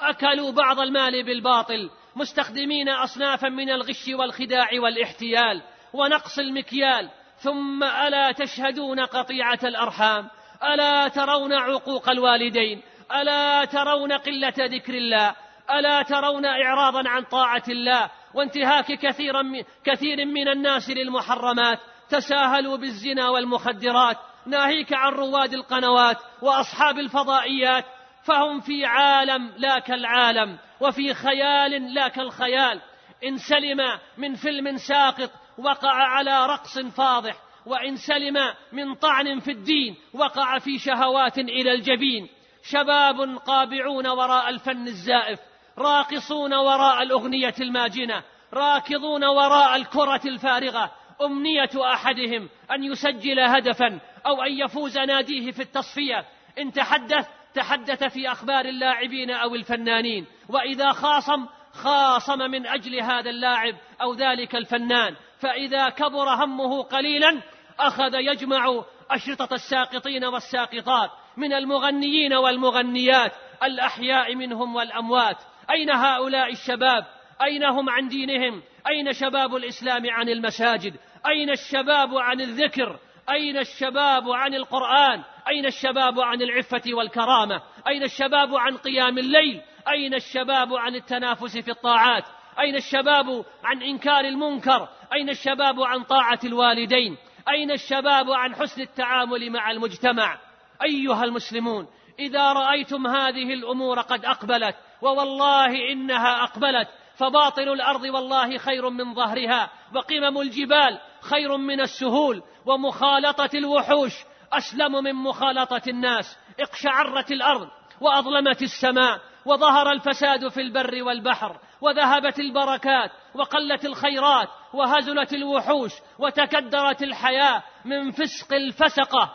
أكلوا 0.00 0.52
بعض 0.52 0.80
المال 0.80 1.24
بالباطل 1.24 1.90
مستخدمين 2.16 2.88
أصنافا 2.88 3.48
من 3.48 3.70
الغش 3.70 4.08
والخداع 4.08 4.68
والاحتيال 4.82 5.62
ونقص 5.92 6.38
المكيال 6.38 7.10
ثم 7.38 7.84
ألا 7.84 8.32
تشهدون 8.32 9.00
قطيعة 9.00 9.58
الأرحام؟ 9.64 10.28
ألا 10.64 11.08
ترون 11.08 11.52
عقوق 11.52 12.08
الوالدين؟ 12.08 12.82
ألا 13.14 13.64
ترون 13.64 14.12
قلة 14.12 14.54
ذكر 14.58 14.94
الله؟ 14.94 15.34
ألا 15.70 16.02
ترون 16.02 16.46
إعراضا 16.46 17.08
عن 17.08 17.22
طاعة 17.22 17.62
الله؟ 17.68 18.10
وانتهاك 18.34 18.86
كثيرا 18.86 19.42
كثير 19.84 20.24
من 20.24 20.48
الناس 20.48 20.90
للمحرمات. 20.90 21.78
تساهلوا 22.08 22.76
بالزنا 22.76 23.28
والمخدرات. 23.28 24.16
ناهيك 24.46 24.92
عن 24.92 25.12
رواد 25.12 25.54
القنوات 25.54 26.16
وأصحاب 26.42 26.98
الفضائيات. 26.98 27.84
فهم 28.24 28.60
في 28.60 28.84
عالم 28.84 29.52
لا 29.56 29.78
كالعالم 29.78 30.58
وفي 30.80 31.14
خيال 31.14 31.94
لا 31.94 32.08
كالخيال. 32.08 32.80
إن 33.24 33.36
سلم 33.36 33.98
من 34.18 34.34
فيلم 34.34 34.76
ساقط 34.76 35.30
وقع 35.58 35.94
على 35.94 36.46
رقص 36.46 36.78
فاضح. 36.78 37.36
وإن 37.66 37.96
سلم 37.96 38.36
من 38.72 38.94
طعن 38.94 39.38
في 39.38 39.50
الدين 39.50 39.96
وقع 40.12 40.58
في 40.58 40.78
شهوات 40.78 41.38
إلى 41.38 41.72
الجبين. 41.72 42.28
شباب 42.62 43.38
قابعون 43.46 44.06
وراء 44.06 44.48
الفن 44.48 44.86
الزائف. 44.86 45.40
راقصون 45.78 46.54
وراء 46.54 47.02
الأغنية 47.02 47.54
الماجنة 47.60 48.22
راكضون 48.52 49.24
وراء 49.24 49.76
الكرة 49.76 50.20
الفارغة 50.24 50.92
أمنية 51.22 51.70
أحدهم 51.94 52.48
أن 52.70 52.84
يسجل 52.84 53.40
هدفا 53.40 54.00
أو 54.26 54.42
أن 54.42 54.52
يفوز 54.52 54.98
ناديه 54.98 55.50
في 55.50 55.62
التصفية. 55.62 56.24
إن 56.58 56.72
تحدث 56.72 57.28
تحدث 57.54 58.04
في 58.04 58.32
أخبار 58.32 58.64
اللاعبين 58.64 59.30
أو 59.30 59.54
الفنانين. 59.54 60.26
وإذا 60.48 60.92
خاصم 60.92 61.46
خاصم 61.72 62.38
من 62.38 62.66
أجل 62.66 63.00
هذا 63.00 63.30
اللاعب 63.30 63.74
أو 64.02 64.14
ذلك 64.14 64.56
الفنان. 64.56 65.16
فإذا 65.40 65.88
كبر 65.88 66.28
همه 66.28 66.82
قليلا 66.82 67.42
أخذ 67.80 68.14
يجمع 68.14 68.84
أشرطة 69.10 69.54
الساقطين 69.54 70.24
والساقطات 70.24 71.10
من 71.36 71.52
المغنيين 71.52 72.34
والمغنيات. 72.34 73.32
الأحياء 73.64 74.34
منهم 74.34 74.74
والأموات. 74.74 75.36
أين 75.70 75.90
هؤلاء 75.90 76.52
الشباب؟ 76.52 77.06
أين 77.42 77.64
هم 77.64 77.90
عن 77.90 78.08
دينهم؟ 78.08 78.62
أين 78.88 79.12
شباب 79.12 79.56
الإسلام 79.56 80.10
عن 80.10 80.28
المساجد؟ 80.28 80.96
أين 81.26 81.50
الشباب 81.50 82.18
عن 82.18 82.40
الذكر؟ 82.40 82.98
أين 83.30 83.58
الشباب 83.58 84.30
عن 84.30 84.54
القرآن؟ 84.54 85.22
أين 85.48 85.66
الشباب 85.66 86.20
عن 86.20 86.42
العفة 86.42 86.82
والكرامة؟ 86.92 87.62
أين 87.88 88.02
الشباب 88.02 88.54
عن 88.54 88.76
قيام 88.76 89.18
الليل؟ 89.18 89.60
أين 89.88 90.14
الشباب 90.14 90.74
عن 90.74 90.94
التنافس 90.94 91.58
في 91.58 91.70
الطاعات؟ 91.70 92.24
أين 92.60 92.76
الشباب 92.76 93.44
عن 93.64 93.82
إنكار 93.82 94.20
المنكر؟ 94.20 94.88
أين 95.12 95.30
الشباب 95.30 95.82
عن 95.82 96.02
طاعة 96.02 96.40
الوالدين؟ 96.44 97.16
أين 97.48 97.70
الشباب 97.70 98.30
عن 98.30 98.54
حسن 98.54 98.82
التعامل 98.82 99.50
مع 99.50 99.70
المجتمع؟ 99.70 100.38
أيها 100.82 101.24
المسلمون 101.24 101.86
إذا 102.18 102.52
رأيتم 102.52 103.06
هذه 103.06 103.54
الأمور 103.54 104.00
قد 104.00 104.24
أقبلت 104.24 104.76
ووالله 105.02 105.92
إنها 105.92 106.44
أقبلت. 106.44 106.88
فباطن 107.16 107.68
الأرض 107.68 108.02
والله 108.02 108.58
خير 108.58 108.90
من 108.90 109.14
ظهرها 109.14 109.70
وقمم 109.94 110.40
الجبال 110.40 110.98
خير 111.20 111.56
من 111.56 111.80
السهول 111.80 112.42
ومخالطة 112.66 113.50
الوحوش 113.54 114.12
أسلم 114.52 115.04
من 115.04 115.14
مخالطة 115.14 115.82
الناس. 115.88 116.38
اقشعرت 116.60 117.32
الأرض 117.32 117.68
وأظلمت 118.00 118.62
السماء 118.62 119.20
وظهر 119.46 119.92
الفساد 119.92 120.48
في 120.48 120.60
البر 120.60 121.02
والبحر 121.02 121.60
وذهبت 121.80 122.38
البركات 122.38 123.10
وقلت 123.34 123.84
الخيرات 123.84 124.48
وهزلت 124.72 125.32
الوحوش 125.32 125.92
وتكدرت 126.18 127.02
الحياة 127.02 127.62
من 127.84 128.10
فسق 128.10 128.52
الفسقة 128.52 129.34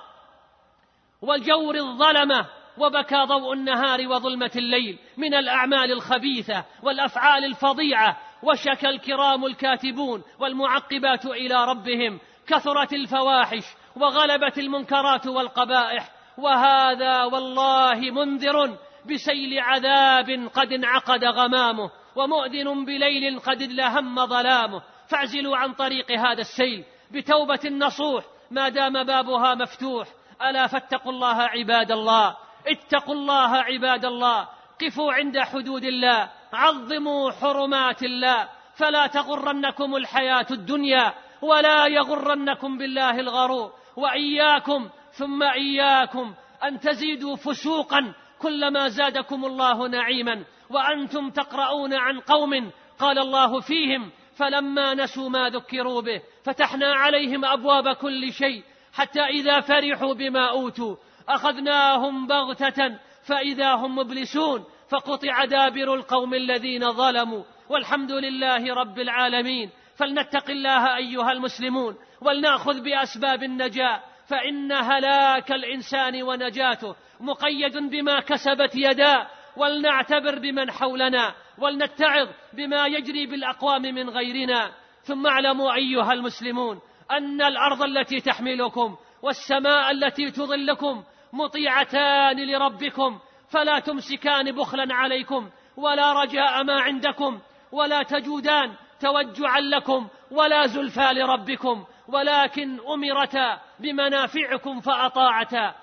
والجور 1.22 1.76
الظلمة. 1.76 2.61
وبكى 2.78 3.26
ضوء 3.26 3.54
النهار 3.54 4.08
وظلمة 4.08 4.52
الليل 4.56 5.00
من 5.18 5.34
الأعمال 5.34 5.92
الخبيثة 5.92 6.66
والأفعال 6.84 7.46
الفظيعة 7.46 8.18
وشكى 8.44 8.90
الكرام 8.90 9.46
الكاتبون 9.46 10.24
والمعقبات 10.40 11.26
إلى 11.26 11.66
ربهم 11.66 12.20
كثرت 12.48 12.94
الفواحش 12.94 13.64
وغلبت 13.96 14.58
المنكرات 14.58 15.28
والقبائح 15.28 16.10
وهذا 16.38 17.24
والله 17.24 18.12
منذر 18.12 18.78
بسيل 19.06 19.60
عذاب 19.60 20.50
قد 20.54 20.74
انعقد 20.74 21.26
غمامه 21.26 21.92
ومؤذن 22.16 22.86
بليل 22.86 23.40
قد 23.40 23.64
لهم 23.64 24.26
ظلامه. 24.26 24.82
فاعزلوا 25.10 25.58
عن 25.58 25.74
طريق 25.74 26.12
هذا 26.12 26.42
السيل 26.42 26.86
بتوبة 27.12 27.70
نصوح 27.70 28.24
ما 28.52 28.70
دام 28.70 29.04
بابها 29.04 29.56
مفتوح 29.56 30.08
ألا 30.50 30.68
فاتقوا 30.68 31.12
الله 31.12 31.42
عباد 31.42 31.92
الله. 31.92 32.38
اتقوا 32.68 33.14
الله 33.14 33.58
عباد 33.58 34.06
الله 34.06 34.48
قفوا 34.82 35.14
عند 35.14 35.40
حدود 35.40 35.84
الله 35.84 36.30
عظموا 36.54 37.32
حرمات 37.32 38.04
الله 38.04 38.50
فلا 38.76 39.08
تغرنكم 39.08 39.96
الحياة 39.96 40.48
الدنيا 40.52 41.14
ولا 41.42 41.88
يغرنكم 41.88 42.78
بالله 42.78 43.20
الغرور. 43.20 43.72
وإياكم 43.96 44.90
ثم 45.12 45.44
إياكم 45.44 46.34
أن 46.64 46.80
تزيدوا 46.80 47.36
فسوقا 47.36 48.14
كلما 48.40 48.88
زادكم 48.88 49.46
الله 49.46 49.88
نعيما. 49.88 50.44
وأنتم 50.70 51.30
تقرؤون 51.30 51.94
عن 51.94 52.20
قوم 52.20 52.72
قال 53.00 53.20
الله 53.20 53.60
فيهم 53.60 54.12
فلما 54.36 54.94
نسوا 54.94 55.30
ما 55.30 55.50
ذكروا 55.50 56.02
به 56.02 56.22
فتحنا 56.44 56.94
عليهم 56.94 57.46
أبواب 57.46 57.96
كل 57.96 58.34
شيء 58.34 58.64
حتى 58.94 59.22
إذا 59.22 59.60
فرحوا 59.60 60.14
بما 60.14 60.50
أوتوا 60.50 60.96
أخذناهم 61.30 62.28
بغتة 62.28 62.98
فإذا 63.28 63.74
هم 63.74 63.96
مبلسون 63.96 64.66
فقطع 64.90 65.46
دابر 65.46 65.94
القوم 65.94 66.34
الذين 66.34 66.92
ظلموا. 66.92 67.44
والحمد 67.70 68.12
لله 68.12 68.74
رب 68.74 69.00
العالمين. 69.00 69.70
فلنتق 69.96 70.50
الله 70.50 70.98
أيها 70.98 71.32
المسلمون 71.32 71.96
ولنأخذ 72.22 72.84
بأسباب 72.84 73.44
النجاة. 73.44 74.02
فإن 74.28 74.72
هلاك 74.72 75.52
الإنسان 75.52 76.24
ونجاته 76.24 76.96
مقيد 77.20 77.78
بما 77.78 78.20
كسبت 78.20 78.76
يداه. 78.76 79.28
ولنعتبر 79.58 80.40
بمن 80.40 80.72
حولنا 80.72 81.36
ولنتعظ 81.58 82.28
بما 82.54 82.88
يجري 82.88 83.26
بالأقوام 83.26 83.82
من 83.82 84.10
غيرنا. 84.10 84.72
ثم 85.04 85.28
اعلموا 85.28 85.74
أيها 85.76 86.14
المسلمون 86.14 86.80
أن 87.12 87.42
الأرض 87.42 87.84
التي 87.84 88.20
تحملكم 88.20 88.98
والسماء 89.24 89.92
التي 89.92 90.32
تظلكم 90.32 91.04
مطيعتان 91.34 92.52
لربكم 92.52 93.20
فلا 93.50 93.80
تمسكان 93.80 94.52
بخلا 94.52 94.96
عليكم 94.96 95.50
ولا 95.78 96.14
رجاء 96.14 96.64
ما 96.64 96.82
عندكم 96.82 97.40
ولا 97.72 98.04
تجودان 98.04 98.74
توجعا 99.00 99.60
لكم 99.60 100.08
ولا 100.32 100.68
زلفى 100.68 101.14
لربكم 101.14 101.86
ولكن 102.08 102.80
امرتا 102.80 103.60
بمنافعكم 103.80 104.80
فاطاعتا 104.80 105.76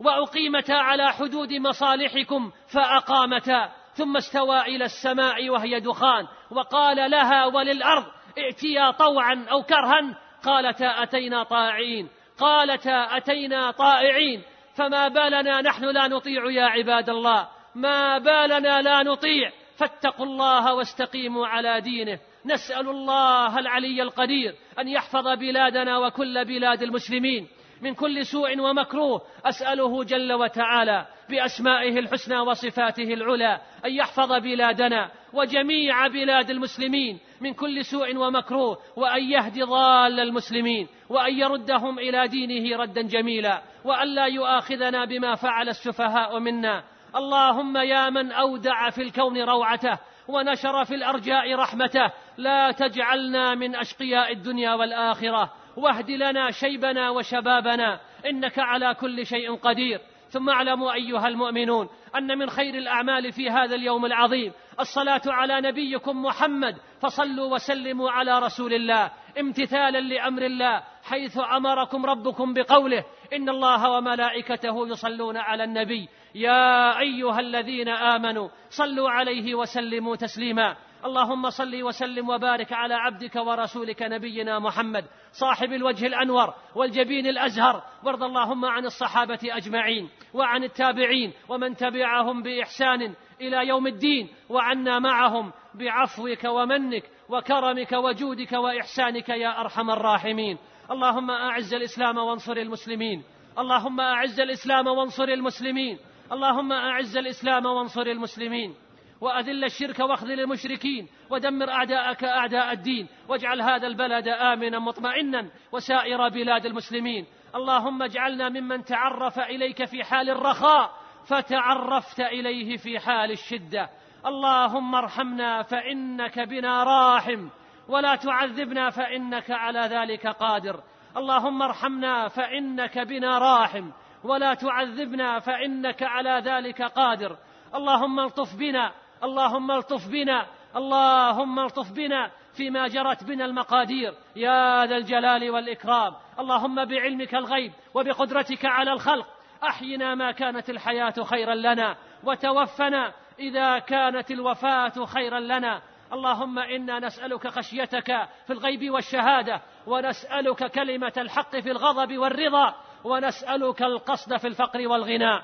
واقيمتا 0.00 0.72
على 0.72 1.12
حدود 1.12 1.52
مصالحكم 1.52 2.50
فاقامتا 2.74 3.72
ثم 3.94 4.16
استوى 4.16 4.60
إلى 4.60 4.84
السماء 4.84 5.50
وهي 5.50 5.80
دخان 5.80 6.26
وقال 6.50 7.10
لها 7.10 7.46
وللأرض 7.46 8.04
ائتيا 8.38 8.90
طوعا 8.90 9.46
أو 9.50 9.62
كرها 9.62 10.18
قالتا 10.44 11.02
أتينا 11.02 11.42
طاعين. 11.42 12.08
قالتا 12.42 13.16
أتينا 13.16 13.70
طائعين 13.70 14.42
فما 14.74 15.08
بالنا 15.08 15.60
نحن 15.60 15.84
لا 15.84 16.08
نطيع 16.08 16.50
يا 16.50 16.64
عباد 16.64 17.10
الله 17.10 17.48
ما 17.74 18.18
بالنا 18.18 18.82
لا 18.82 19.02
نطيع 19.02 19.50
فاتقوا 19.76 20.26
الله 20.26 20.74
واستقيموا 20.74 21.46
على 21.46 21.80
دينه. 21.80 22.18
نسأل 22.46 22.88
الله 22.88 23.58
العلي 23.58 24.02
القدير 24.02 24.54
أن 24.78 24.88
يحفظ 24.88 25.28
بلادنا 25.28 25.98
وكل 25.98 26.44
بلاد 26.44 26.82
المسلمين. 26.82 27.48
من 27.82 27.94
كل 27.94 28.26
سوء 28.26 28.60
ومكروه 28.60 29.22
أسأله 29.44 30.04
جل 30.04 30.32
وتعالى 30.32 31.06
بأسمائه 31.30 31.98
الحسنى 31.98 32.38
وصفاته 32.38 33.14
العلى 33.14 33.60
أن 33.84 33.92
يحفظ 33.92 34.32
بلادنا 34.32 35.10
وجميع 35.32 36.06
بلاد 36.06 36.50
المسلمين 36.50 37.18
من 37.40 37.54
كل 37.54 37.84
سوء 37.84 38.16
ومكروه 38.16 38.78
وأن 38.96 39.22
يهدي 39.22 39.62
ضال 39.62 40.20
المسلمين 40.20 40.88
وأن 41.08 41.34
يردهم 41.34 41.98
إلى 41.98 42.28
دينه 42.28 42.76
ردا 42.76 43.02
جميلا 43.02 43.62
وأن 43.84 44.14
لا 44.14 44.26
يؤاخذنا 44.26 45.04
بما 45.04 45.34
فعل 45.34 45.68
السفهاء 45.68 46.38
منا. 46.38 46.84
اللهم 47.16 47.76
يا 47.76 48.10
من 48.10 48.32
أودع 48.32 48.90
في 48.90 49.02
الكون 49.02 49.42
روعته 49.42 49.98
ونشر 50.28 50.84
في 50.84 50.94
الأرجاء 50.94 51.54
رحمته 51.54 52.12
لا 52.38 52.70
تجعلنا 52.70 53.54
من 53.54 53.76
أشقياء 53.76 54.32
الدنيا 54.32 54.74
والآخرة. 54.74 55.52
واهد 55.76 56.10
لنا 56.10 56.50
شيبنا 56.50 57.10
وشبابنا 57.10 58.00
إنك 58.26 58.58
على 58.58 58.94
كل 58.94 59.26
شيء 59.26 59.56
قدير. 59.56 60.00
ثم 60.30 60.48
اعلموا 60.48 60.92
أيها 60.92 61.28
المؤمنون 61.28 61.88
أن 62.16 62.38
من 62.38 62.50
خير 62.50 62.74
الأعمال 62.74 63.32
في 63.32 63.50
هذا 63.50 63.74
اليوم 63.74 64.06
العظيم 64.06 64.52
الصلاة 64.80 65.22
على 65.26 65.60
نبيكم 65.60 66.22
محمد 66.22 66.76
فصلوا 67.00 67.54
وسلموا 67.54 68.10
على 68.10 68.38
رسول 68.38 68.74
الله 68.74 69.10
امتثالا 69.40 70.00
لأمر 70.00 70.42
الله 70.42 70.82
حيث 71.04 71.38
أمركم 71.56 72.06
ربكم 72.06 72.54
بقوله 72.54 73.04
إن 73.32 73.48
الله 73.48 73.90
وملائكته 73.90 74.88
يصلون 74.88 75.36
على 75.36 75.64
النبي. 75.64 76.08
يا 76.34 76.98
أيها 77.00 77.40
الذين 77.40 77.88
آمنوا 77.88 78.48
صلوا 78.70 79.10
عليه 79.10 79.54
وسلموا 79.54 80.16
تسليما. 80.16 80.76
اللهم 81.04 81.50
صل 81.50 81.82
وسلم 81.82 82.28
وبارك 82.28 82.72
على 82.72 82.94
عبدك 82.94 83.36
ورسولك 83.36 84.02
نبينا 84.02 84.58
محمد 84.58 85.04
صاحب 85.32 85.72
الوجه 85.72 86.06
الأنور 86.06 86.54
والجبين 86.74 87.26
الأزهر 87.26 87.82
وارض 88.04 88.22
اللهم 88.22 88.64
عن 88.64 88.84
الصحابة 88.84 89.38
أجمعين 89.44 90.08
وعن 90.34 90.64
التابعين 90.64 91.32
ومن 91.48 91.76
تبعهم 91.76 92.42
بإحسان 92.42 93.14
إلى 93.40 93.68
يوم 93.68 93.86
الدين 93.86 94.28
وعنا 94.48 94.98
معهم 94.98 95.52
بعفوك 95.74 96.44
ومنك 96.44 97.02
وكرمك 97.28 97.92
وجودك 97.92 98.52
وإحسانك 98.52 99.28
يا 99.28 99.60
أرحم 99.60 99.90
الراحمين. 99.90 100.58
اللهم 100.90 101.30
أعز 101.30 101.74
الإسلام 101.74 102.18
وانصر 102.18 102.56
المسلمين. 102.56 103.22
اللهم 103.58 104.00
أعز 104.00 104.40
الإسلام 104.40 104.86
وانصر 104.86 105.24
المسلمين. 105.24 105.98
اللهم 106.32 106.72
أعز 106.72 107.16
الإسلام 107.16 107.66
وانصر 107.66 108.02
المسلمين. 108.02 108.74
وأذل 109.22 109.64
الشرك 109.64 109.98
وأخذل 109.98 110.40
المشركين 110.40 111.08
ودمر 111.30 111.70
أعداءك 111.70 112.24
أعداء 112.24 112.72
الدين 112.72 113.08
واجعل 113.28 113.62
هذا 113.62 113.86
البلد 113.86 114.28
آمنا 114.28 114.78
مطمئنا 114.78 115.50
وسائر 115.72 116.28
بلاد 116.28 116.66
المسلمين. 116.66 117.26
اللهم 117.54 118.02
اجعلنا 118.02 118.48
ممن 118.48 118.84
تعرف 118.84 119.38
إليك 119.38 119.84
في 119.84 120.04
حال 120.04 120.30
الرخاء 120.30 120.90
فتعرفت 121.26 122.20
إليه 122.20 122.76
في 122.76 122.98
حال 122.98 123.30
الشدة. 123.30 123.90
اللهم 124.26 124.94
ارحمنا 124.94 125.62
فإنك 125.62 126.38
بنا 126.38 126.84
راحم 126.84 127.48
ولا 127.88 128.16
تعذبنا 128.16 128.90
فإنك 128.90 129.50
على 129.50 129.80
ذلك 129.80 130.26
قادر. 130.26 130.80
اللهم 131.16 131.62
ارحمنا 131.62 132.28
فإنك 132.28 132.98
بنا 132.98 133.38
راحم 133.38 133.90
ولا 134.24 134.54
تعذبنا 134.54 135.38
فإنك 135.38 136.02
على 136.02 136.42
ذلك 136.44 136.82
قادر. 136.82 137.36
اللهم 137.74 138.20
الطف 138.20 138.56
بنا 138.56 138.92
اللهم 139.24 139.70
الطف 139.70 140.08
بنا 140.08 140.46
اللهم 140.76 141.58
الطف 141.58 141.92
بنا 141.92 142.30
فيما 142.56 142.88
جرت 142.88 143.24
بنا 143.24 143.44
المقادير 143.44 144.14
يا 144.36 144.86
ذا 144.86 144.96
الجلال 144.96 145.50
والإكرام. 145.50 146.14
اللهم 146.38 146.84
بعلمك 146.84 147.34
الغيب 147.34 147.72
وبقدرتك 147.94 148.64
على 148.64 148.92
الخلق 148.92 149.26
أحينا 149.62 150.14
ما 150.14 150.32
كانت 150.32 150.70
الحياة 150.70 151.14
خيرا 151.22 151.54
لنا 151.54 151.96
وتوفنا 152.24 153.12
إذا 153.38 153.78
كانت 153.78 154.30
الوفاة 154.30 155.04
خيرا 155.04 155.40
لنا. 155.40 155.82
اللهم 156.12 156.58
إنا 156.58 156.98
نسألك 156.98 157.48
خشيتك 157.48 158.28
في 158.46 158.52
الغيب 158.52 158.90
والشهادة 158.90 159.62
ونسألك 159.86 160.70
كلمة 160.70 161.12
الحق 161.16 161.56
في 161.56 161.70
الغضب 161.70 162.18
والرضا 162.18 162.74
ونسألك 163.04 163.82
القصد 163.82 164.36
في 164.36 164.46
الفقر 164.46 164.88
والغنى. 164.88 165.42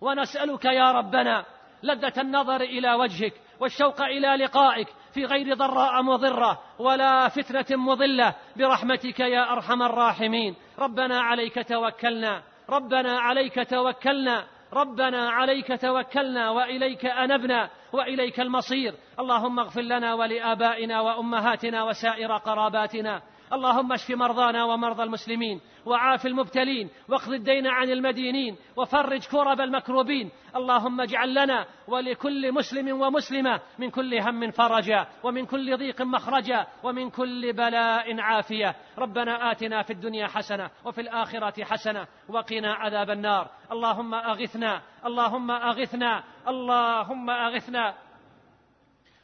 ونسألك 0.00 0.64
يا 0.64 0.92
ربنا 0.92 1.44
لذة 1.86 2.20
النظر 2.20 2.60
إلى 2.60 2.94
وجهك 2.94 3.32
والشوق 3.60 4.02
إلى 4.02 4.44
لقائك 4.44 4.88
في 5.14 5.24
غير 5.24 5.54
ضراء 5.54 6.02
مضرة 6.02 6.58
ولا 6.78 7.28
فتنة 7.28 7.76
مضلة. 7.76 8.34
برحمتك 8.56 9.20
يا 9.20 9.52
أرحم 9.52 9.82
الراحمين. 9.82 10.54
ربنا 10.78 11.20
عليك 11.20 11.68
توكلنا. 11.68 12.42
ربنا 12.70 13.20
عليك 13.20 13.70
توكلنا. 13.70 14.44
ربنا 14.72 15.30
عليك 15.30 15.80
توكلنا. 15.80 16.50
وإليك 16.50 17.06
أنبنا. 17.06 17.70
وإليك 17.92 18.40
المصير. 18.40 18.94
اللهم 19.20 19.60
اغفر 19.60 19.80
لنا 19.80 20.14
ولآبائنا 20.14 21.00
وأمهاتنا 21.00 21.82
وسائر 21.82 22.36
قراباتنا. 22.36 23.22
اللهم 23.52 23.92
اشف 23.92 24.10
مرضانا 24.10 24.64
ومرضى 24.64 25.02
المسلمين. 25.02 25.60
وعاف 25.86 26.26
المبتلين 26.26 26.90
واقض 27.08 27.32
الدين 27.32 27.66
عن 27.66 27.90
المدينين 27.90 28.56
وفرج 28.76 29.26
كرب 29.26 29.60
المكروبين. 29.60 30.30
اللهم 30.56 31.00
اجعل 31.00 31.34
لنا 31.34 31.66
ولكل 31.88 32.52
مسلم 32.52 33.00
ومسلمة 33.00 33.60
من 33.78 33.90
كل 33.90 34.14
هم 34.14 34.50
فرجا 34.50 35.06
ومن 35.22 35.46
كل 35.46 35.76
ضيق 35.76 36.02
مخرجا 36.02 36.66
ومن 36.82 37.10
كل 37.10 37.52
بلاء 37.52 38.20
عافية. 38.20 38.76
ربنا 38.98 39.52
آتنا 39.52 39.82
في 39.82 39.92
الدنيا 39.92 40.26
حسنة 40.26 40.70
وفي 40.84 41.00
الآخرة 41.00 41.64
حسنة 41.64 42.06
وقنا 42.28 42.74
عذاب 42.74 43.10
النار. 43.10 43.50
اللهم 43.72 44.14
أغثنا 44.14 44.82
اللهم 45.06 45.50
أغثنا 45.50 46.24
اللهم 46.48 47.30
أغثنا. 47.30 47.94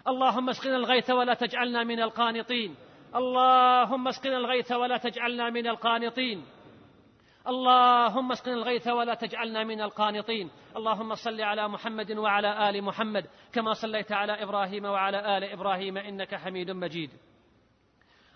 اللهم 0.09 0.49
اسقنا 0.49 0.77
الغيث 0.77 1.11
ولا 1.11 1.35
تجعلنا 1.35 1.85
من 1.85 2.03
القانطين. 2.03 2.75
اللهم 3.15 4.09
اسقنا 4.09 4.37
الغيث 4.37 4.73
ولا 4.73 4.97
تجعلنا 4.97 5.51
من 5.51 5.67
القانطين. 5.67 6.45
اللهم 7.47 8.33
اسقنا 8.33 8.55
الغيث 8.55 8.89
ولا 8.89 9.15
تجعلنا 9.15 9.65
من 9.65 9.81
القانطين. 9.81 10.51
اللهم 10.77 11.15
صل 11.15 11.41
على 11.41 11.69
محمد 11.69 12.13
وعلى 12.13 12.71
آل 12.71 12.85
محمد 12.85 13.27
كما 13.53 13.73
صليت 13.73 14.13
على 14.13 14.43
إبراهيم 14.43 14.85
وعلى 14.85 15.39
آل 15.39 15.45
إبراهيم 15.45 15.97
إنك 15.97 16.35
حميد 16.35 16.71
مجيد. 16.71 17.11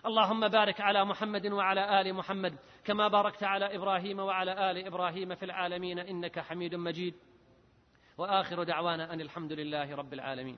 اللهم 0.05 0.47
بارك 0.47 0.81
على 0.81 1.05
محمد 1.05 1.47
وعلى 1.47 2.01
آل 2.01 2.13
محمد 2.13 2.53
كما 2.85 3.07
باركت 3.07 3.43
على 3.43 3.75
إبراهيم 3.75 4.19
وعلى 4.19 4.71
آل 4.71 4.85
إبراهيم 4.85 5.35
في 5.35 5.45
العالمين 5.45 5.99
إنك 5.99 6.39
حميد 6.39 6.75
مجيد. 6.75 7.13
وآخر 8.17 8.63
دعوانا 8.63 9.13
أن 9.13 9.21
الحمد 9.21 9.53
لله 9.53 9.95
رب 9.95 10.13
العالمين. 10.13 10.57